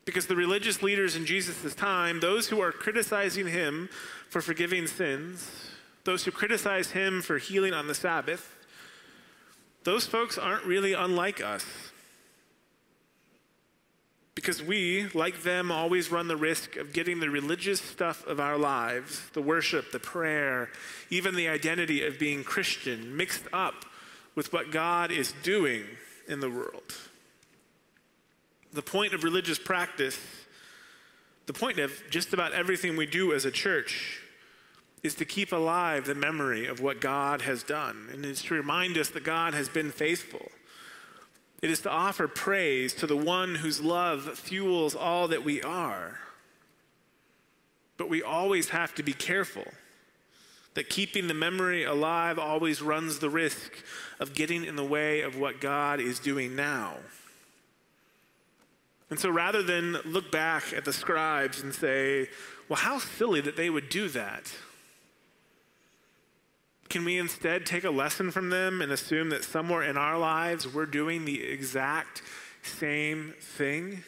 Because 0.05 0.27
the 0.27 0.35
religious 0.35 0.83
leaders 0.83 1.15
in 1.15 1.25
Jesus' 1.25 1.73
time, 1.75 2.19
those 2.19 2.49
who 2.49 2.59
are 2.61 2.71
criticizing 2.71 3.47
him 3.47 3.89
for 4.29 4.41
forgiving 4.41 4.85
sins, 4.85 5.69
those 6.03 6.25
who 6.25 6.31
criticize 6.31 6.91
him 6.91 7.21
for 7.21 7.37
healing 7.37 7.73
on 7.73 7.87
the 7.87 7.95
Sabbath, 7.95 8.55
those 9.83 10.05
folks 10.05 10.37
aren't 10.37 10.65
really 10.65 10.93
unlike 10.93 11.41
us. 11.41 11.88
Because 14.39 14.63
we, 14.63 15.09
like 15.13 15.43
them, 15.43 15.69
always 15.69 16.13
run 16.13 16.29
the 16.29 16.37
risk 16.37 16.77
of 16.77 16.93
getting 16.93 17.19
the 17.19 17.29
religious 17.29 17.81
stuff 17.81 18.25
of 18.25 18.39
our 18.39 18.57
lives, 18.57 19.21
the 19.33 19.41
worship, 19.41 19.91
the 19.91 19.99
prayer, 19.99 20.69
even 21.09 21.35
the 21.35 21.49
identity 21.49 22.05
of 22.05 22.17
being 22.17 22.45
Christian, 22.45 23.17
mixed 23.17 23.43
up 23.51 23.83
with 24.35 24.53
what 24.53 24.71
God 24.71 25.11
is 25.11 25.33
doing 25.43 25.83
in 26.25 26.39
the 26.39 26.49
world. 26.49 26.95
The 28.71 28.81
point 28.81 29.13
of 29.13 29.25
religious 29.25 29.59
practice, 29.59 30.17
the 31.45 31.51
point 31.51 31.77
of 31.77 31.91
just 32.09 32.31
about 32.31 32.53
everything 32.53 32.95
we 32.95 33.07
do 33.07 33.33
as 33.33 33.43
a 33.43 33.51
church, 33.51 34.21
is 35.03 35.15
to 35.15 35.25
keep 35.25 35.51
alive 35.51 36.05
the 36.05 36.15
memory 36.15 36.65
of 36.65 36.79
what 36.79 37.01
God 37.01 37.41
has 37.41 37.61
done, 37.61 38.07
and 38.13 38.25
it's 38.25 38.43
to 38.43 38.53
remind 38.53 38.97
us 38.97 39.09
that 39.09 39.25
God 39.25 39.53
has 39.53 39.67
been 39.67 39.91
faithful. 39.91 40.49
It 41.61 41.69
is 41.69 41.81
to 41.81 41.89
offer 41.89 42.27
praise 42.27 42.93
to 42.95 43.07
the 43.07 43.17
one 43.17 43.55
whose 43.55 43.81
love 43.81 44.37
fuels 44.37 44.95
all 44.95 45.27
that 45.27 45.43
we 45.43 45.61
are. 45.61 46.19
But 47.97 48.09
we 48.09 48.23
always 48.23 48.69
have 48.69 48.95
to 48.95 49.03
be 49.03 49.13
careful 49.13 49.65
that 50.73 50.89
keeping 50.89 51.27
the 51.27 51.33
memory 51.33 51.83
alive 51.83 52.39
always 52.39 52.81
runs 52.81 53.19
the 53.19 53.29
risk 53.29 53.73
of 54.19 54.33
getting 54.33 54.63
in 54.63 54.77
the 54.77 54.83
way 54.85 55.21
of 55.21 55.37
what 55.37 55.59
God 55.59 55.99
is 55.99 56.19
doing 56.19 56.55
now. 56.55 56.95
And 59.09 59.19
so 59.19 59.29
rather 59.29 59.63
than 59.63 59.93
look 60.05 60.31
back 60.31 60.71
at 60.71 60.85
the 60.85 60.93
scribes 60.93 61.61
and 61.61 61.73
say, 61.73 62.29
well, 62.69 62.77
how 62.77 62.99
silly 62.99 63.41
that 63.41 63.57
they 63.57 63.69
would 63.69 63.89
do 63.89 64.07
that, 64.09 64.53
can 66.89 67.05
we 67.05 67.17
instead 67.17 67.65
take 67.65 67.83
a 67.83 67.91
lesson 67.91 68.31
from 68.31 68.49
them 68.49 68.81
and 68.81 68.91
assume 68.91 69.29
that 69.29 69.43
somewhere 69.43 69.83
in 69.83 69.95
our 69.95 70.17
lives 70.17 70.67
we're 70.67 70.87
doing 70.87 71.23
the 71.23 71.43
exact 71.43 72.23
same 72.63 73.35
thing? 73.39 74.03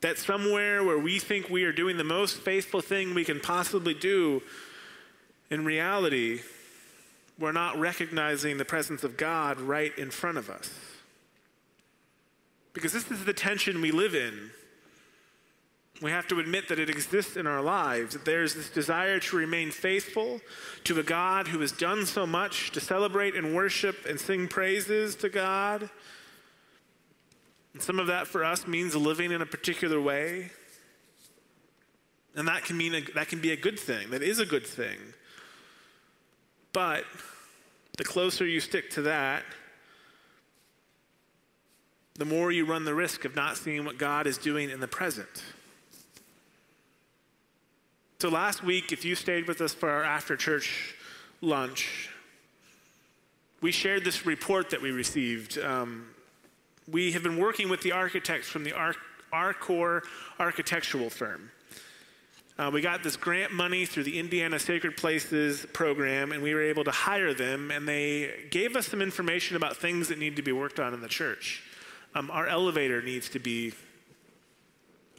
That 0.00 0.18
somewhere 0.18 0.82
where 0.82 0.98
we 0.98 1.18
think 1.20 1.48
we 1.48 1.64
are 1.64 1.72
doing 1.72 1.96
the 1.96 2.04
most 2.04 2.38
faithful 2.38 2.80
thing 2.80 3.14
we 3.14 3.24
can 3.24 3.38
possibly 3.38 3.94
do, 3.94 4.42
in 5.48 5.64
reality, 5.64 6.40
we're 7.38 7.52
not 7.52 7.78
recognizing 7.78 8.58
the 8.58 8.64
presence 8.64 9.04
of 9.04 9.16
God 9.16 9.60
right 9.60 9.96
in 9.96 10.10
front 10.10 10.38
of 10.38 10.50
us. 10.50 10.70
Because 12.72 12.92
this 12.92 13.10
is 13.10 13.24
the 13.24 13.32
tension 13.32 13.80
we 13.80 13.92
live 13.92 14.14
in. 14.14 14.50
We 16.02 16.10
have 16.12 16.26
to 16.28 16.40
admit 16.40 16.68
that 16.68 16.78
it 16.78 16.88
exists 16.88 17.36
in 17.36 17.46
our 17.46 17.60
lives, 17.60 18.14
that 18.14 18.24
there's 18.24 18.54
this 18.54 18.70
desire 18.70 19.20
to 19.20 19.36
remain 19.36 19.70
faithful 19.70 20.40
to 20.84 20.98
a 20.98 21.02
God 21.02 21.48
who 21.48 21.60
has 21.60 21.72
done 21.72 22.06
so 22.06 22.26
much, 22.26 22.70
to 22.72 22.80
celebrate 22.80 23.34
and 23.34 23.54
worship 23.54 24.06
and 24.08 24.18
sing 24.18 24.48
praises 24.48 25.14
to 25.16 25.28
God. 25.28 25.90
And 27.74 27.82
some 27.82 27.98
of 27.98 28.06
that 28.06 28.26
for 28.26 28.42
us 28.42 28.66
means 28.66 28.96
living 28.96 29.30
in 29.30 29.42
a 29.42 29.46
particular 29.46 30.00
way. 30.00 30.50
And 32.34 32.48
that 32.48 32.64
can 32.64 32.78
mean 32.78 32.94
a, 32.94 33.00
that 33.14 33.28
can 33.28 33.40
be 33.40 33.52
a 33.52 33.56
good 33.56 33.78
thing. 33.78 34.10
That 34.10 34.22
is 34.22 34.38
a 34.38 34.46
good 34.46 34.66
thing. 34.66 34.98
But 36.72 37.04
the 37.98 38.04
closer 38.04 38.46
you 38.46 38.60
stick 38.60 38.88
to 38.90 39.02
that, 39.02 39.42
the 42.14 42.24
more 42.24 42.50
you 42.50 42.64
run 42.64 42.84
the 42.84 42.94
risk 42.94 43.24
of 43.24 43.36
not 43.36 43.56
seeing 43.56 43.84
what 43.84 43.98
God 43.98 44.26
is 44.26 44.38
doing 44.38 44.70
in 44.70 44.80
the 44.80 44.88
present. 44.88 45.42
So 48.20 48.28
last 48.28 48.62
week, 48.62 48.92
if 48.92 49.02
you 49.02 49.14
stayed 49.14 49.48
with 49.48 49.62
us 49.62 49.72
for 49.72 49.88
our 49.88 50.04
after 50.04 50.36
church 50.36 50.94
lunch, 51.40 52.10
we 53.62 53.72
shared 53.72 54.04
this 54.04 54.26
report 54.26 54.68
that 54.68 54.82
we 54.82 54.90
received. 54.90 55.56
Um, 55.56 56.06
we 56.86 57.12
have 57.12 57.22
been 57.22 57.38
working 57.38 57.70
with 57.70 57.80
the 57.80 57.92
architects 57.92 58.46
from 58.46 58.62
the 58.62 58.74
Ar- 58.74 58.94
Arcor 59.32 60.02
architectural 60.38 61.08
firm. 61.08 61.50
Uh, 62.58 62.70
we 62.70 62.82
got 62.82 63.02
this 63.02 63.16
grant 63.16 63.52
money 63.52 63.86
through 63.86 64.02
the 64.02 64.18
Indiana 64.18 64.58
Sacred 64.58 64.98
Places 64.98 65.64
program, 65.72 66.32
and 66.32 66.42
we 66.42 66.52
were 66.52 66.62
able 66.62 66.84
to 66.84 66.90
hire 66.90 67.32
them, 67.32 67.70
and 67.70 67.88
they 67.88 68.48
gave 68.50 68.76
us 68.76 68.86
some 68.86 69.00
information 69.00 69.56
about 69.56 69.78
things 69.78 70.08
that 70.08 70.18
need 70.18 70.36
to 70.36 70.42
be 70.42 70.52
worked 70.52 70.78
on 70.78 70.92
in 70.92 71.00
the 71.00 71.08
church. 71.08 71.62
Um, 72.14 72.30
our 72.30 72.46
elevator 72.46 73.00
needs 73.00 73.30
to 73.30 73.38
be 73.38 73.72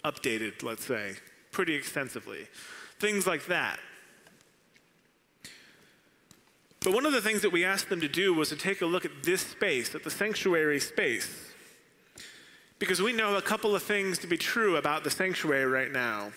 updated, 0.06 0.62
let's 0.62 0.86
say, 0.86 1.16
pretty 1.52 1.74
extensively. 1.74 2.48
Things 3.02 3.26
like 3.26 3.48
that. 3.48 3.80
But 6.82 6.94
one 6.94 7.08
of 7.08 7.14
the 7.14 7.22
things 7.22 7.42
that 7.42 7.52
we 7.52 7.66
asked 7.66 7.90
them 7.90 8.00
to 8.00 8.08
do 8.08 8.32
was 8.32 8.50
to 8.50 8.56
take 8.56 8.82
a 8.82 8.86
look 8.86 9.06
at 9.06 9.24
this 9.24 9.42
space, 9.42 9.96
at 9.96 10.04
the 10.04 10.12
sanctuary 10.12 10.80
space. 10.80 11.52
Because 12.78 13.02
we 13.02 13.12
know 13.12 13.38
a 13.38 13.42
couple 13.42 13.76
of 13.76 13.82
things 13.82 14.20
to 14.20 14.28
be 14.28 14.38
true 14.38 14.76
about 14.76 15.04
the 15.04 15.10
sanctuary 15.10 15.66
right 15.66 15.92
now. 15.92 16.32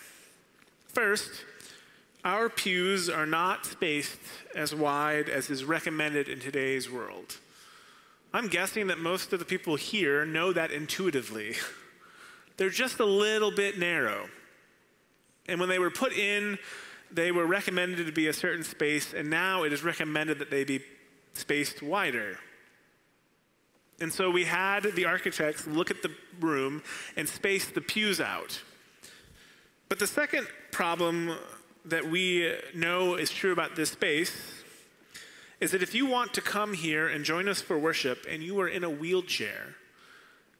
First, 0.87 1.29
our 2.23 2.49
pews 2.49 3.11
are 3.11 3.27
not 3.27 3.67
spaced 3.67 4.17
as 4.55 4.73
wide 4.73 5.29
as 5.29 5.51
is 5.51 5.63
recommended 5.63 6.27
in 6.27 6.39
today's 6.39 6.89
world. 6.89 7.37
I'm 8.33 8.47
guessing 8.47 8.87
that 8.87 8.97
most 8.97 9.33
of 9.33 9.37
the 9.39 9.45
people 9.45 9.75
here 9.75 10.25
know 10.25 10.51
that 10.51 10.71
intuitively. 10.71 11.57
They're 12.57 12.69
just 12.71 12.99
a 12.99 13.05
little 13.05 13.51
bit 13.51 13.77
narrow. 13.77 14.29
And 15.47 15.59
when 15.59 15.69
they 15.69 15.79
were 15.79 15.91
put 15.91 16.13
in, 16.13 16.57
they 17.11 17.31
were 17.31 17.45
recommended 17.45 18.05
to 18.07 18.11
be 18.11 18.27
a 18.27 18.33
certain 18.33 18.63
space, 18.63 19.13
and 19.13 19.29
now 19.29 19.63
it 19.63 19.71
is 19.71 19.83
recommended 19.83 20.39
that 20.39 20.49
they 20.49 20.63
be 20.63 20.81
spaced 21.33 21.83
wider. 21.83 22.39
And 23.99 24.11
so 24.11 24.29
we 24.29 24.43
had 24.45 24.83
the 24.83 25.05
architects 25.05 25.67
look 25.67 25.89
at 25.89 26.01
the 26.01 26.11
room 26.39 26.83
and 27.15 27.29
space 27.29 27.67
the 27.67 27.81
pews 27.81 28.19
out. 28.19 28.61
But 29.87 29.99
the 29.99 30.07
second 30.07 30.47
problem 30.71 31.37
that 31.85 32.09
we 32.09 32.53
know 32.73 33.15
is 33.15 33.29
true 33.29 33.51
about 33.51 33.75
this 33.75 33.91
space 33.91 34.63
is 35.61 35.71
that 35.71 35.81
if 35.81 35.95
you 35.95 36.05
want 36.05 36.33
to 36.33 36.41
come 36.41 36.73
here 36.73 37.07
and 37.07 37.23
join 37.23 37.47
us 37.47 37.61
for 37.61 37.77
worship 37.77 38.25
and 38.29 38.43
you 38.43 38.59
are 38.59 38.67
in 38.67 38.83
a 38.83 38.89
wheelchair, 38.89 39.75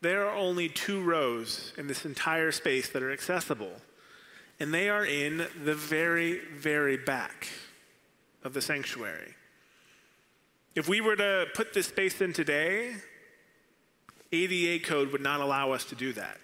there 0.01 0.27
are 0.27 0.35
only 0.35 0.69
two 0.69 1.03
rows 1.03 1.73
in 1.77 1.87
this 1.87 2.05
entire 2.05 2.51
space 2.51 2.89
that 2.89 3.03
are 3.03 3.11
accessible. 3.11 3.81
And 4.59 4.73
they 4.73 4.89
are 4.89 5.05
in 5.05 5.45
the 5.63 5.75
very, 5.75 6.39
very 6.55 6.97
back 6.97 7.47
of 8.43 8.53
the 8.53 8.61
sanctuary. 8.61 9.35
If 10.75 10.87
we 10.87 11.01
were 11.01 11.15
to 11.15 11.47
put 11.53 11.73
this 11.73 11.87
space 11.87 12.21
in 12.21 12.33
today, 12.33 12.95
ADA 14.31 14.85
code 14.85 15.11
would 15.11 15.21
not 15.21 15.41
allow 15.41 15.71
us 15.71 15.85
to 15.85 15.95
do 15.95 16.13
that. 16.13 16.37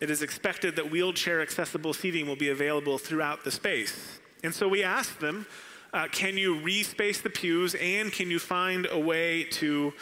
It 0.00 0.10
is 0.10 0.22
expected 0.22 0.76
that 0.76 0.90
wheelchair 0.90 1.40
accessible 1.40 1.92
seating 1.92 2.26
will 2.26 2.36
be 2.36 2.48
available 2.48 2.98
throughout 2.98 3.44
the 3.44 3.52
space. 3.52 4.18
And 4.42 4.52
so 4.52 4.66
we 4.66 4.82
asked 4.82 5.20
them, 5.20 5.46
uh, 5.92 6.08
can 6.10 6.36
you 6.36 6.56
respace 6.56 7.22
the 7.22 7.30
pews 7.30 7.74
and 7.76 8.10
can 8.12 8.30
you 8.30 8.38
find 8.38 8.88
a 8.90 8.98
way 8.98 9.44
to, 9.44 9.92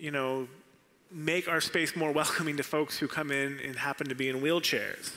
you 0.00 0.10
know, 0.10 0.48
make 1.10 1.48
our 1.48 1.60
space 1.60 1.94
more 1.94 2.12
welcoming 2.22 2.56
to 2.56 2.62
folks 2.62 2.98
who 2.98 3.08
come 3.08 3.30
in 3.30 3.58
and 3.60 3.76
happen 3.76 4.08
to 4.08 4.14
be 4.14 4.28
in 4.28 4.40
wheelchairs? 4.40 5.16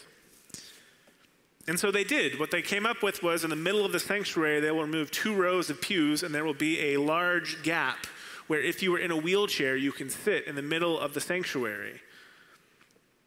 And 1.67 1.79
so 1.79 1.91
they 1.91 2.03
did. 2.03 2.39
What 2.39 2.51
they 2.51 2.61
came 2.61 2.85
up 2.85 3.01
with 3.01 3.23
was 3.23 3.43
in 3.43 3.49
the 3.49 3.55
middle 3.55 3.85
of 3.85 3.91
the 3.91 3.99
sanctuary, 3.99 4.59
they 4.59 4.71
will 4.71 4.83
remove 4.83 5.09
two 5.09 5.33
rows 5.33 5.69
of 5.69 5.81
pews 5.81 6.21
and 6.21 6.33
there 6.33 6.45
will 6.45 6.53
be 6.53 6.93
a 6.93 6.97
large 6.97 7.63
gap 7.63 8.05
where 8.47 8.61
if 8.61 8.83
you 8.83 8.91
were 8.91 8.99
in 8.99 9.09
a 9.09 9.17
wheelchair, 9.17 9.75
you 9.75 9.91
can 9.91 10.09
sit 10.09 10.45
in 10.45 10.55
the 10.55 10.61
middle 10.61 10.99
of 10.99 11.13
the 11.13 11.21
sanctuary 11.21 12.01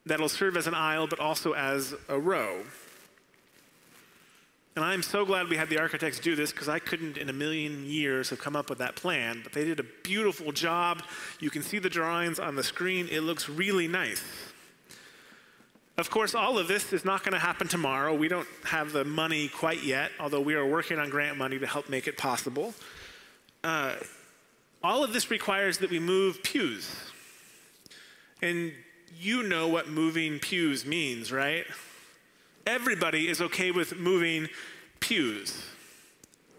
that'll 0.06 0.28
serve 0.28 0.56
as 0.56 0.66
an 0.66 0.74
aisle 0.74 1.06
but 1.06 1.18
also 1.18 1.52
as 1.52 1.94
a 2.08 2.18
row. 2.18 2.62
And 4.76 4.84
I'm 4.84 5.02
so 5.02 5.24
glad 5.24 5.48
we 5.48 5.56
had 5.56 5.68
the 5.68 5.80
architects 5.80 6.20
do 6.20 6.36
this 6.36 6.52
because 6.52 6.68
I 6.68 6.78
couldn't 6.78 7.16
in 7.16 7.28
a 7.28 7.32
million 7.32 7.84
years 7.84 8.30
have 8.30 8.38
come 8.38 8.54
up 8.54 8.70
with 8.70 8.78
that 8.78 8.94
plan, 8.94 9.40
but 9.42 9.52
they 9.52 9.64
did 9.64 9.80
a 9.80 9.84
beautiful 10.04 10.52
job. 10.52 11.02
You 11.40 11.50
can 11.50 11.64
see 11.64 11.80
the 11.80 11.90
drawings 11.90 12.38
on 12.38 12.54
the 12.54 12.62
screen, 12.62 13.08
it 13.10 13.22
looks 13.22 13.48
really 13.48 13.88
nice. 13.88 14.22
Of 15.98 16.10
course, 16.10 16.36
all 16.36 16.58
of 16.58 16.68
this 16.68 16.92
is 16.92 17.04
not 17.04 17.24
going 17.24 17.32
to 17.32 17.40
happen 17.40 17.66
tomorrow. 17.66 18.14
We 18.14 18.28
don't 18.28 18.46
have 18.64 18.92
the 18.92 19.04
money 19.04 19.48
quite 19.48 19.82
yet, 19.82 20.12
although 20.20 20.40
we 20.40 20.54
are 20.54 20.64
working 20.64 21.00
on 21.00 21.10
grant 21.10 21.36
money 21.36 21.58
to 21.58 21.66
help 21.66 21.88
make 21.88 22.06
it 22.06 22.16
possible. 22.16 22.72
Uh, 23.64 23.96
all 24.82 25.02
of 25.02 25.12
this 25.12 25.28
requires 25.28 25.78
that 25.78 25.90
we 25.90 25.98
move 25.98 26.40
pews. 26.44 26.88
And 28.40 28.72
you 29.18 29.42
know 29.42 29.66
what 29.66 29.88
moving 29.88 30.38
pews 30.38 30.86
means, 30.86 31.32
right? 31.32 31.66
Everybody 32.64 33.26
is 33.26 33.40
okay 33.40 33.72
with 33.72 33.98
moving 33.98 34.46
pews 35.00 35.64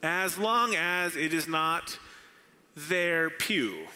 as 0.03 0.37
long 0.37 0.75
as 0.75 1.15
it 1.15 1.33
is 1.33 1.47
not 1.47 1.97
their 2.75 3.29
pew. 3.29 3.87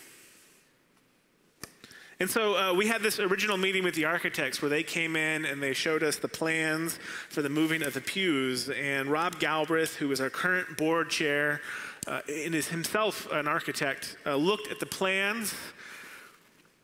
And 2.24 2.32
so 2.32 2.56
uh, 2.56 2.74
we 2.74 2.88
had 2.88 3.02
this 3.02 3.20
original 3.20 3.58
meeting 3.58 3.84
with 3.84 3.96
the 3.96 4.06
architects 4.06 4.62
where 4.62 4.70
they 4.70 4.82
came 4.82 5.18
in 5.18 5.44
and 5.44 5.62
they 5.62 5.74
showed 5.74 6.04
us 6.04 6.16
the 6.16 6.30
plans 6.30 6.98
for 7.28 7.42
the 7.42 7.50
moving 7.50 7.84
of 7.84 7.94
the 7.94 8.00
pews. 8.00 8.70
And 8.70 9.10
Rob 9.10 9.40
Galbraith, 9.40 9.98
who 9.98 10.10
is 10.10 10.22
our 10.22 10.30
current 10.30 10.78
board 10.78 11.10
chair 11.10 11.60
uh, 12.08 12.22
and 12.30 12.56
is 12.56 12.70
himself 12.70 13.30
an 13.34 13.46
architect, 13.46 14.16
uh, 14.26 14.38
looked 14.38 14.72
at 14.72 14.80
the 14.80 14.86
plans 14.86 15.54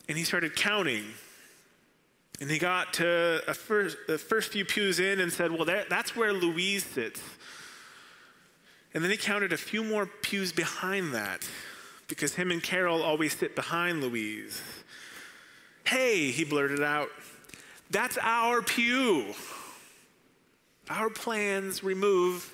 and 0.10 0.18
he 0.18 0.26
started 0.26 0.58
counting 0.58 1.06
and 2.42 2.52
he 2.52 2.60
got 2.60 2.92
to 2.96 3.42
first, 3.54 3.96
the 4.08 4.18
first 4.18 4.52
few 4.52 4.66
pews 4.66 5.00
in 5.00 5.22
and 5.22 5.32
said, 5.32 5.54
Well, 5.54 5.64
that, 5.64 5.90
that's 5.90 6.18
where 6.18 6.34
Louise 6.34 6.84
sits. 6.84 7.22
And 8.94 9.02
then 9.02 9.10
he 9.10 9.16
counted 9.16 9.54
a 9.54 9.58
few 9.58 9.86
more 9.86 10.06
pews 10.06 10.52
behind 10.52 11.14
that 11.14 11.48
because 12.10 12.36
him 12.36 12.52
and 12.52 12.62
Carol 12.62 13.02
always 13.02 13.38
sit 13.38 13.56
behind 13.56 14.02
Louise. 14.02 14.62
Hey, 15.90 16.30
he 16.30 16.44
blurted 16.44 16.84
out, 16.84 17.10
that's 17.90 18.20
our 18.22 18.62
pew. 18.62 19.34
Our 20.88 21.10
plans 21.10 21.84
remove 21.84 22.54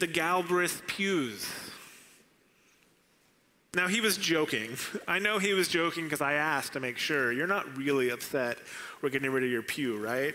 the 0.00 0.08
Galbraith 0.08 0.82
pews. 0.88 1.48
Now, 3.76 3.86
he 3.86 4.00
was 4.00 4.16
joking. 4.16 4.70
I 5.06 5.20
know 5.20 5.38
he 5.38 5.52
was 5.52 5.68
joking 5.68 6.02
because 6.02 6.20
I 6.20 6.32
asked 6.32 6.72
to 6.72 6.80
make 6.80 6.98
sure. 6.98 7.30
You're 7.30 7.46
not 7.46 7.76
really 7.76 8.10
upset 8.10 8.58
we're 9.02 9.10
getting 9.10 9.30
rid 9.30 9.44
of 9.44 9.50
your 9.50 9.62
pew, 9.62 9.96
right? 9.96 10.34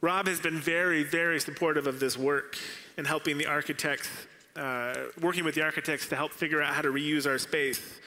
Rob 0.00 0.26
has 0.26 0.40
been 0.40 0.56
very, 0.56 1.02
very 1.02 1.38
supportive 1.38 1.86
of 1.86 2.00
this 2.00 2.16
work 2.16 2.56
and 2.96 3.06
helping 3.06 3.36
the 3.36 3.44
architects, 3.44 4.08
uh, 4.56 4.94
working 5.20 5.44
with 5.44 5.54
the 5.54 5.62
architects 5.62 6.08
to 6.08 6.16
help 6.16 6.32
figure 6.32 6.62
out 6.62 6.72
how 6.72 6.80
to 6.80 6.90
reuse 6.90 7.26
our 7.26 7.36
space. 7.36 8.00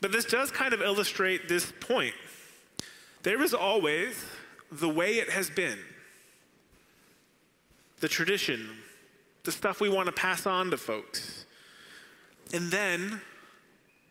But 0.00 0.12
this 0.12 0.24
does 0.24 0.50
kind 0.50 0.72
of 0.72 0.80
illustrate 0.80 1.46
this 1.46 1.70
point. 1.80 2.14
There 3.22 3.42
is 3.42 3.54
always 3.54 4.24
the 4.70 4.88
way 4.88 5.14
it 5.14 5.30
has 5.30 5.50
been, 5.50 5.78
the 8.00 8.08
tradition, 8.08 8.68
the 9.44 9.52
stuff 9.52 9.80
we 9.80 9.88
want 9.88 10.06
to 10.06 10.12
pass 10.12 10.46
on 10.46 10.70
to 10.70 10.76
folks. 10.76 11.46
And 12.52 12.70
then 12.70 13.20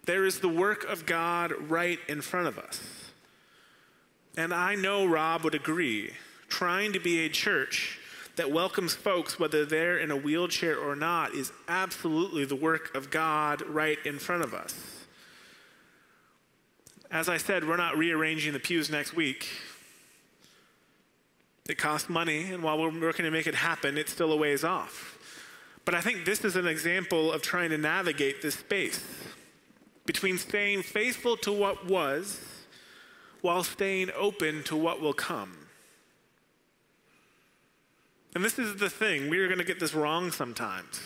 there 0.06 0.26
is 0.26 0.40
the 0.40 0.50
work 0.50 0.84
of 0.86 1.06
God 1.06 1.54
right 1.70 2.00
in 2.08 2.22
front 2.22 2.48
of 2.48 2.58
us. 2.58 3.12
And 4.36 4.54
I 4.54 4.76
know 4.76 5.06
Rob 5.06 5.44
would 5.44 5.56
agree, 5.56 6.12
trying 6.48 6.94
to 6.94 7.00
be 7.00 7.26
a 7.26 7.30
church 7.30 8.00
that 8.36 8.52
welcomes 8.52 8.94
folks, 8.94 9.40
whether 9.40 9.66
they're 9.66 9.98
in 9.98 10.12
a 10.12 10.16
wheelchair 10.16 10.78
or 10.78 10.96
not, 10.96 11.34
is 11.34 11.52
absolutely 11.68 12.46
the 12.46 12.56
work 12.56 12.96
of 12.96 13.10
God 13.10 13.64
right 13.64 13.98
in 14.06 14.20
front 14.20 14.44
of 14.44 14.54
us. 14.54 14.97
As 17.10 17.30
I 17.30 17.38
said, 17.38 17.68
we're 17.68 17.78
not 17.78 17.98
rearranging 17.98 18.54
the 18.54 18.60
pews 18.60 18.90
next 18.90 19.16
week. 19.16 19.48
It 21.70 21.78
costs 21.78 22.10
money, 22.10 22.52
and 22.52 22.64
while 22.64 22.78
we're 22.78 23.00
working 23.00 23.26
to 23.26 23.32
make 23.32 23.48
it 23.48 23.56
happen, 23.56 23.98
it's 23.98 24.12
still 24.12 24.32
a 24.32 24.38
ways 24.38 24.64
off. 24.64 25.18
But 25.86 25.96
I 25.96 26.02
think 26.02 26.26
this 26.26 26.44
is 26.44 26.56
an 26.56 26.68
example 26.68 27.32
of 27.32 27.42
trying 27.42 27.70
to 27.70 27.78
navigate 27.78 28.42
this 28.42 28.56
space 28.56 29.04
between 30.06 30.38
staying 30.38 30.82
faithful 30.82 31.38
to 31.38 31.52
what 31.52 31.86
was 31.86 32.40
while 33.42 33.64
staying 33.64 34.10
open 34.18 34.64
to 34.64 34.76
what 34.76 35.00
will 35.02 35.14
come. 35.14 35.58
And 38.36 38.44
this 38.44 38.60
is 38.60 38.76
the 38.76 38.90
thing, 38.90 39.30
we 39.30 39.40
are 39.40 39.48
going 39.48 39.60
to 39.60 39.66
get 39.66 39.80
this 39.80 39.94
wrong 39.94 40.32
sometimes. 40.32 41.02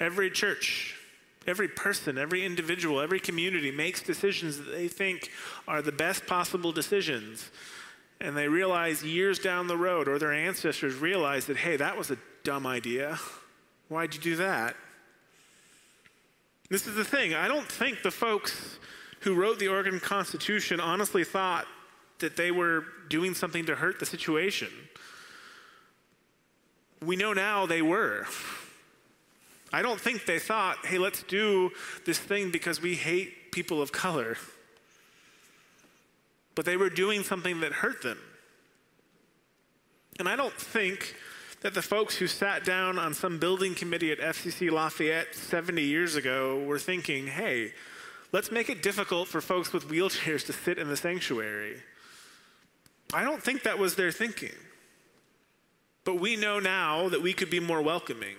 Every 0.00 0.30
church, 0.30 0.96
every 1.46 1.68
person, 1.68 2.18
every 2.18 2.44
individual, 2.44 3.00
every 3.00 3.20
community 3.20 3.70
makes 3.70 4.02
decisions 4.02 4.58
that 4.58 4.70
they 4.70 4.88
think 4.88 5.30
are 5.66 5.82
the 5.82 5.92
best 5.92 6.26
possible 6.26 6.72
decisions. 6.72 7.50
And 8.20 8.36
they 8.36 8.48
realize 8.48 9.02
years 9.02 9.38
down 9.38 9.66
the 9.66 9.76
road, 9.76 10.06
or 10.08 10.18
their 10.18 10.32
ancestors 10.32 10.94
realize 10.96 11.46
that, 11.46 11.56
hey, 11.56 11.76
that 11.76 11.98
was 11.98 12.10
a 12.10 12.18
dumb 12.44 12.66
idea. 12.66 13.18
Why'd 13.88 14.14
you 14.14 14.20
do 14.20 14.36
that? 14.36 14.76
This 16.70 16.86
is 16.86 16.94
the 16.94 17.04
thing. 17.04 17.34
I 17.34 17.48
don't 17.48 17.66
think 17.66 18.02
the 18.02 18.10
folks 18.10 18.78
who 19.20 19.34
wrote 19.34 19.58
the 19.58 19.68
Oregon 19.68 20.00
Constitution 20.00 20.80
honestly 20.80 21.24
thought 21.24 21.66
that 22.20 22.36
they 22.36 22.50
were 22.50 22.84
doing 23.08 23.34
something 23.34 23.66
to 23.66 23.74
hurt 23.74 23.98
the 24.00 24.06
situation. 24.06 24.68
We 27.04 27.16
know 27.16 27.32
now 27.32 27.66
they 27.66 27.82
were. 27.82 28.26
I 29.72 29.82
don't 29.82 30.00
think 30.00 30.26
they 30.26 30.38
thought, 30.38 30.84
hey, 30.84 30.98
let's 30.98 31.22
do 31.22 31.70
this 32.04 32.18
thing 32.18 32.50
because 32.50 32.82
we 32.82 32.94
hate 32.94 33.52
people 33.52 33.80
of 33.80 33.90
color. 33.90 34.36
But 36.54 36.66
they 36.66 36.76
were 36.76 36.90
doing 36.90 37.22
something 37.22 37.60
that 37.60 37.72
hurt 37.72 38.02
them. 38.02 38.18
And 40.18 40.28
I 40.28 40.36
don't 40.36 40.52
think 40.52 41.16
that 41.62 41.74
the 41.74 41.82
folks 41.82 42.16
who 42.16 42.26
sat 42.26 42.64
down 42.64 42.98
on 42.98 43.14
some 43.14 43.38
building 43.38 43.74
committee 43.74 44.12
at 44.12 44.18
FCC 44.18 44.70
Lafayette 44.70 45.34
70 45.34 45.80
years 45.80 46.16
ago 46.16 46.62
were 46.64 46.78
thinking, 46.78 47.28
hey, 47.28 47.72
let's 48.32 48.50
make 48.50 48.68
it 48.68 48.82
difficult 48.82 49.28
for 49.28 49.40
folks 49.40 49.72
with 49.72 49.88
wheelchairs 49.88 50.44
to 50.46 50.52
sit 50.52 50.76
in 50.76 50.88
the 50.88 50.96
sanctuary. 50.96 51.76
I 53.14 53.22
don't 53.24 53.42
think 53.42 53.62
that 53.62 53.78
was 53.78 53.94
their 53.94 54.12
thinking. 54.12 54.54
But 56.04 56.16
we 56.16 56.36
know 56.36 56.58
now 56.58 57.08
that 57.08 57.22
we 57.22 57.32
could 57.32 57.50
be 57.50 57.60
more 57.60 57.80
welcoming. 57.80 58.36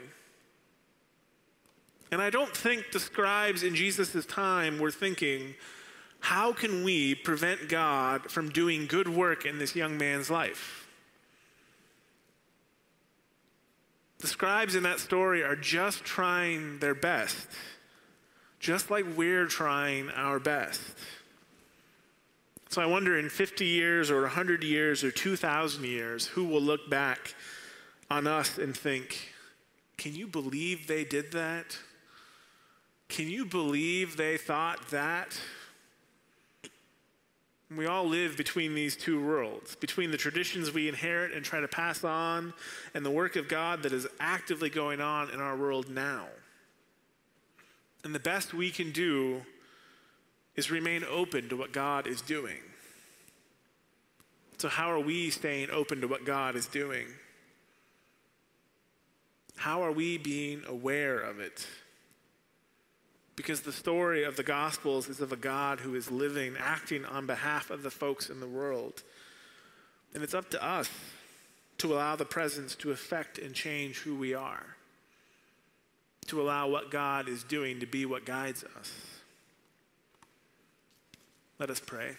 And 2.14 2.22
I 2.22 2.30
don't 2.30 2.56
think 2.56 2.92
the 2.92 3.00
scribes 3.00 3.64
in 3.64 3.74
Jesus' 3.74 4.24
time 4.28 4.78
were 4.78 4.92
thinking, 4.92 5.56
how 6.20 6.54
can 6.54 6.84
we 6.84 7.16
prevent 7.16 7.70
God 7.70 8.30
from 8.30 8.50
doing 8.50 8.86
good 8.86 9.10
work 9.10 9.48
in 9.48 9.58
this 9.58 9.76
young 9.76 9.98
man's 9.98 10.30
life? 10.30 10.88
The 14.20 14.28
scribes 14.28 14.76
in 14.76 14.84
that 14.84 15.00
story 15.00 15.42
are 15.42 15.56
just 15.56 16.06
trying 16.06 16.78
their 16.78 16.94
best, 16.94 17.48
just 18.60 18.92
like 18.92 19.06
we're 19.18 19.48
trying 19.48 20.12
our 20.12 20.38
best. 20.38 20.82
So 22.70 22.80
I 22.84 22.86
wonder 22.86 23.18
in 23.18 23.28
50 23.28 23.66
years 23.66 24.12
or 24.12 24.22
100 24.22 24.64
years 24.64 25.04
or 25.04 25.10
2,000 25.10 25.84
years, 25.84 26.28
who 26.28 26.44
will 26.44 26.62
look 26.62 26.92
back 26.92 27.34
on 28.12 28.28
us 28.28 28.60
and 28.60 28.78
think, 28.78 29.34
can 29.98 30.14
you 30.14 30.28
believe 30.28 30.86
they 30.86 31.04
did 31.04 31.32
that? 31.32 31.76
Can 33.14 33.30
you 33.30 33.46
believe 33.46 34.18
they 34.18 34.38
thought 34.38 34.90
that? 34.90 35.40
We 37.70 37.86
all 37.86 38.08
live 38.08 38.36
between 38.36 38.74
these 38.74 38.96
two 38.96 39.24
worlds, 39.24 39.76
between 39.76 40.10
the 40.10 40.18
traditions 40.18 40.74
we 40.74 40.90
inherit 40.90 41.32
and 41.32 41.46
try 41.46 41.60
to 41.60 41.68
pass 41.68 42.04
on, 42.04 42.56
and 42.96 43.06
the 43.06 43.12
work 43.12 43.36
of 43.36 43.48
God 43.48 43.84
that 43.84 43.94
is 43.94 44.08
actively 44.20 44.72
going 44.72 45.00
on 45.00 45.30
in 45.30 45.40
our 45.40 45.56
world 45.56 45.92
now. 45.92 46.26
And 48.04 48.16
the 48.16 48.20
best 48.20 48.52
we 48.52 48.72
can 48.72 48.92
do 48.92 49.44
is 50.56 50.72
remain 50.72 51.04
open 51.04 51.50
to 51.50 51.56
what 51.56 51.72
God 51.72 52.08
is 52.08 52.20
doing. 52.20 52.62
So, 54.58 54.70
how 54.70 54.90
are 54.90 55.00
we 55.00 55.30
staying 55.30 55.70
open 55.70 56.02
to 56.02 56.08
what 56.08 56.26
God 56.26 56.56
is 56.56 56.66
doing? 56.66 57.06
How 59.56 59.84
are 59.84 59.92
we 59.92 60.18
being 60.18 60.64
aware 60.68 61.20
of 61.20 61.40
it? 61.40 61.68
Because 63.36 63.62
the 63.62 63.72
story 63.72 64.24
of 64.24 64.36
the 64.36 64.44
Gospels 64.44 65.10
is 65.10 65.20
of 65.20 65.32
a 65.32 65.38
God 65.38 65.80
who 65.80 65.96
is 65.96 66.12
living, 66.12 66.56
acting 66.60 67.04
on 67.06 67.26
behalf 67.26 67.72
of 67.72 67.82
the 67.82 67.90
folks 67.90 68.30
in 68.30 68.40
the 68.40 68.48
world. 68.48 69.02
And 70.14 70.24
it's 70.24 70.36
up 70.36 70.50
to 70.52 70.64
us 70.64 70.90
to 71.80 71.94
allow 71.94 72.16
the 72.16 72.26
presence 72.26 72.76
to 72.76 72.92
affect 72.92 73.40
and 73.40 73.56
change 73.56 73.98
who 74.00 74.16
we 74.16 74.36
are, 74.36 74.76
to 76.28 76.40
allow 76.40 76.68
what 76.68 76.92
God 76.92 77.28
is 77.28 77.44
doing 77.44 77.80
to 77.80 77.88
be 77.88 78.06
what 78.06 78.26
guides 78.26 78.64
us. 78.78 78.94
Let 81.60 81.70
us 81.70 81.80
pray. 81.80 82.18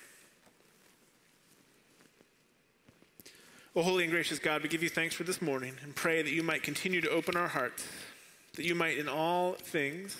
Oh, 3.77 3.83
holy 3.83 4.05
and 4.05 4.12
gracious 4.12 4.38
God, 4.38 4.62
we 4.62 4.68
give 4.68 4.83
you 4.83 4.88
thanks 4.88 5.14
for 5.14 5.24
this 5.24 5.42
morning 5.42 5.74
and 5.83 5.94
pray 5.94 6.22
that 6.22 6.31
you 6.31 6.42
might 6.42 6.62
continue 6.62 7.00
to 7.00 7.11
open 7.11 7.37
our 7.37 7.48
hearts, 7.48 7.87
that 8.55 8.64
you 8.64 8.74
might 8.74 8.98
in 8.98 9.09
all 9.09 9.55
things 9.55 10.16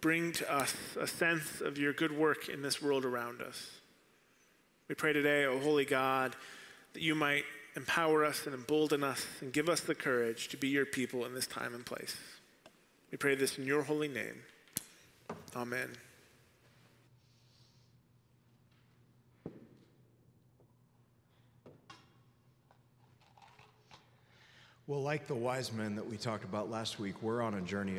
bring 0.00 0.32
to 0.32 0.52
us 0.52 0.74
a 0.98 1.06
sense 1.06 1.60
of 1.60 1.78
your 1.78 1.92
good 1.92 2.16
work 2.16 2.48
in 2.48 2.62
this 2.62 2.80
world 2.80 3.04
around 3.04 3.42
us. 3.42 3.70
We 4.88 4.94
pray 4.94 5.12
today, 5.12 5.44
O 5.44 5.58
holy 5.58 5.84
God, 5.84 6.36
that 6.94 7.02
you 7.02 7.14
might 7.14 7.44
empower 7.76 8.24
us 8.24 8.46
and 8.46 8.54
embolden 8.54 9.04
us 9.04 9.26
and 9.40 9.52
give 9.52 9.68
us 9.68 9.80
the 9.80 9.94
courage 9.94 10.48
to 10.48 10.56
be 10.56 10.68
your 10.68 10.86
people 10.86 11.24
in 11.24 11.34
this 11.34 11.46
time 11.46 11.74
and 11.74 11.84
place. 11.84 12.16
We 13.10 13.18
pray 13.18 13.34
this 13.34 13.58
in 13.58 13.66
your 13.66 13.82
holy 13.82 14.08
name. 14.08 14.42
Amen. 15.54 15.90
Well, 24.86 25.02
like 25.02 25.26
the 25.26 25.34
wise 25.34 25.70
men 25.70 25.96
that 25.96 26.08
we 26.08 26.16
talked 26.16 26.44
about 26.44 26.70
last 26.70 26.98
week, 26.98 27.22
we're 27.22 27.42
on 27.42 27.52
a 27.52 27.60
journey 27.60 27.96